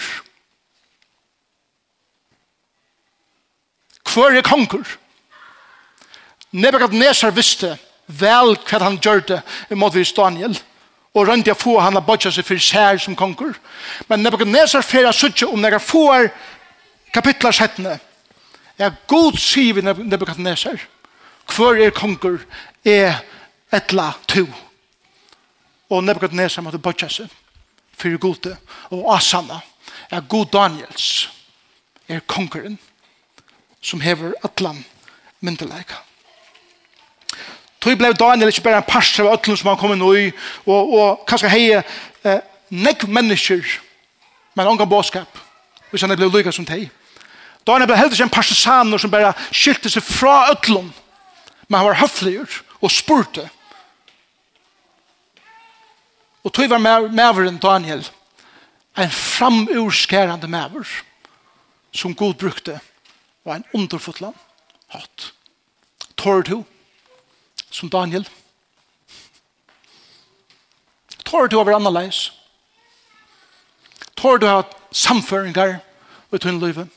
Hver 4.08 4.36
er 4.36 4.44
konkur? 4.46 4.84
Nebuchadnezzar 6.52 7.32
visste 7.36 7.74
vel 8.06 8.54
hva 8.56 8.80
han 8.80 8.96
gjør 9.04 9.24
det 9.28 9.40
imot 9.72 9.96
vis 9.96 10.14
Daniel, 10.16 10.56
og 11.12 11.28
rønte 11.28 11.50
jeg 11.50 11.60
få 11.60 11.78
han 11.80 11.96
har 11.96 12.04
bodget 12.04 12.36
seg 12.36 12.46
for 12.46 12.60
sær 12.62 13.00
som 13.02 13.16
konkur. 13.16 13.56
Men 14.08 14.22
Nebuchadnezzar 14.24 14.84
fyrir 14.84 15.12
suttje 15.12 15.48
om 15.48 15.60
når 15.60 15.78
jeg 15.78 15.86
får 15.88 16.28
kapitler 17.14 17.52
17. 17.52 17.88
Jeg 18.78 18.96
god 19.08 19.40
sier 19.40 19.74
vi 19.74 19.84
Nebuchadnezzar, 19.84 20.80
Hvor 21.54 21.74
er 21.74 21.90
konger? 21.90 22.38
Er 22.84 23.20
etla 23.72 24.12
to. 24.28 24.46
Og 25.90 26.04
Nebuchadnezzar 26.04 26.62
måtte 26.62 26.80
bøtja 26.80 27.08
seg 27.08 27.32
for 27.98 28.18
gode 28.22 28.54
og 28.94 29.08
asana 29.16 29.58
er 30.10 30.20
god 30.20 30.52
Daniels 30.52 31.28
er 32.08 32.20
kongeren 32.30 32.78
som 33.82 34.00
hever 34.00 34.36
atlan 34.44 34.84
myndelaika. 35.40 35.98
Tøy 37.80 37.96
blei 37.98 38.12
Daniel 38.18 38.50
ikke 38.50 38.68
bare 38.68 38.82
en 38.82 38.86
parst 38.86 39.18
av 39.22 39.30
ötlun 39.32 39.58
som 39.58 39.70
han 39.70 39.80
kom 39.80 39.94
inn 39.94 40.06
i 40.06 40.30
og, 40.66 40.94
og 40.94 41.26
kanskje 41.28 41.50
hei 41.52 41.64
eh, 41.74 42.40
nekk 42.70 43.06
mennesker 43.06 43.62
med 44.54 44.64
en 44.64 44.72
ongan 44.72 44.90
båskap 44.90 45.42
hvis 45.90 46.04
han 46.04 46.14
blei 46.14 46.30
lykka 46.30 46.52
som 46.52 46.66
tei. 46.68 46.88
Daniel 47.66 47.88
blei 47.90 47.98
heldig 48.00 48.20
en 48.22 48.32
partisaner 48.32 48.98
som 49.00 49.10
bare 49.10 49.34
skilte 49.50 49.90
seg 49.90 50.04
fra 50.04 50.48
ötlun 50.52 50.88
og 50.88 51.04
Men 51.68 51.78
han 51.78 51.88
var 51.90 52.00
høflig 52.00 52.38
og 52.80 52.90
spurte. 52.92 53.48
Og 56.44 56.52
tog 56.54 56.70
var 56.70 56.80
maveren 57.12 57.58
Daniel 57.60 58.06
en 58.98 59.10
framurskærande 59.10 60.48
maver 60.48 60.88
som 61.92 62.14
god 62.14 62.34
brukte 62.34 62.80
var 63.44 63.56
en 63.56 63.64
underfotland 63.74 64.34
hatt. 64.88 65.32
Tår 66.16 66.42
du 66.42 66.64
som 67.70 67.90
Daniel? 67.90 68.28
Tår 71.24 71.48
du 71.48 71.58
over 71.60 71.76
annerledes? 71.76 72.32
Tår 74.16 74.38
du 74.38 74.48
at 74.50 74.72
samføringar 74.90 75.78
ut 76.32 76.44
hun 76.44 76.60
livet? 76.60 76.88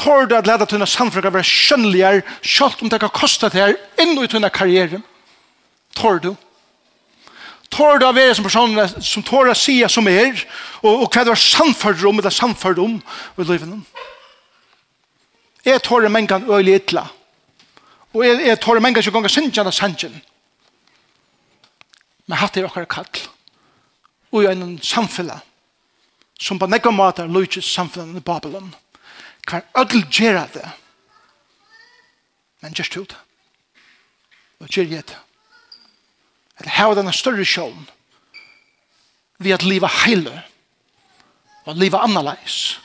Tår 0.00 0.26
du 0.26 0.36
at 0.36 0.46
leda 0.48 0.64
tunna 0.64 0.86
samfunnet 0.88 1.32
være 1.34 1.44
skjønneligere, 1.44 2.22
selv 2.40 2.80
om 2.80 2.88
det 2.88 3.00
kan 3.02 3.12
koste 3.12 3.50
her 3.52 3.74
inn 4.00 4.16
i 4.16 4.28
tunna 4.30 4.48
karriere? 4.48 5.02
Tår 5.98 6.22
du? 6.24 6.30
Tår 7.70 8.00
du 8.00 8.06
av 8.06 8.16
være 8.16 8.34
som 8.34 8.46
person 8.46 8.78
som 9.04 9.24
tår 9.26 9.52
å 9.52 9.58
si 9.58 9.76
som 9.92 10.08
er, 10.08 10.40
og, 10.80 11.04
og 11.04 11.06
hva 11.10 11.26
du 11.26 11.34
har 11.34 11.42
samfunnet 11.42 12.06
om, 12.08 12.18
eller 12.18 12.32
samfunnet 12.34 12.80
om 12.82 12.96
i 13.36 13.48
livet? 13.50 13.76
Jeg 15.68 15.84
tår 15.84 16.08
en 16.08 16.16
mengan 16.16 16.48
øyelig 16.48 16.80
ytla. 16.80 17.04
Og 18.16 18.24
jeg, 18.24 18.40
jeg 18.48 18.60
tår 18.64 18.80
en 18.80 18.88
mengan 18.88 19.04
som 19.04 19.14
ganger 19.14 19.36
sindsjan 19.36 19.68
av 19.68 19.76
sannsjan. 19.76 20.16
Men 22.26 22.40
hatt 22.40 22.56
er 22.56 22.66
okkar 22.66 22.88
kall. 22.88 23.26
Og 24.32 24.46
jeg 24.46 24.54
er 24.54 24.56
en 24.56 24.78
samfunnet 24.80 25.44
som 26.40 26.58
på 26.58 26.66
nekka 26.70 26.88
måter 26.94 27.28
løytis 27.28 27.68
samfunnet 27.68 28.16
i 28.16 28.24
Babylon. 28.24 28.70
Babylon 28.70 28.89
kan 29.50 29.66
ödel 29.76 30.04
gjøre 30.10 30.46
det. 30.54 30.68
Men 32.60 32.76
just 32.76 32.96
ut. 32.96 33.16
Og 34.60 34.68
gjør 34.68 35.02
det. 35.02 35.18
Eller 36.60 36.76
hava 36.76 36.98
denne 36.98 37.12
større 37.16 37.44
sjålen 37.44 37.88
vi 39.40 39.54
at 39.56 39.64
liva 39.64 39.88
heile 40.02 40.34
og 41.64 41.78
liva 41.80 42.02
annerleis 42.04 42.76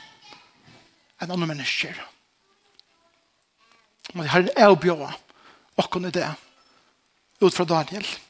enn 1.20 1.32
andre 1.32 1.50
mennesker. 1.50 1.96
Og 4.14 4.22
det 4.22 4.30
har 4.32 4.44
en 4.44 4.62
avbjøa 4.70 5.10
åkken 5.82 6.08
i 6.08 6.14
det 6.14 6.30
ut 7.44 7.52
fra 7.52 7.68
Daniel. 7.68 8.00
Daniel. 8.00 8.25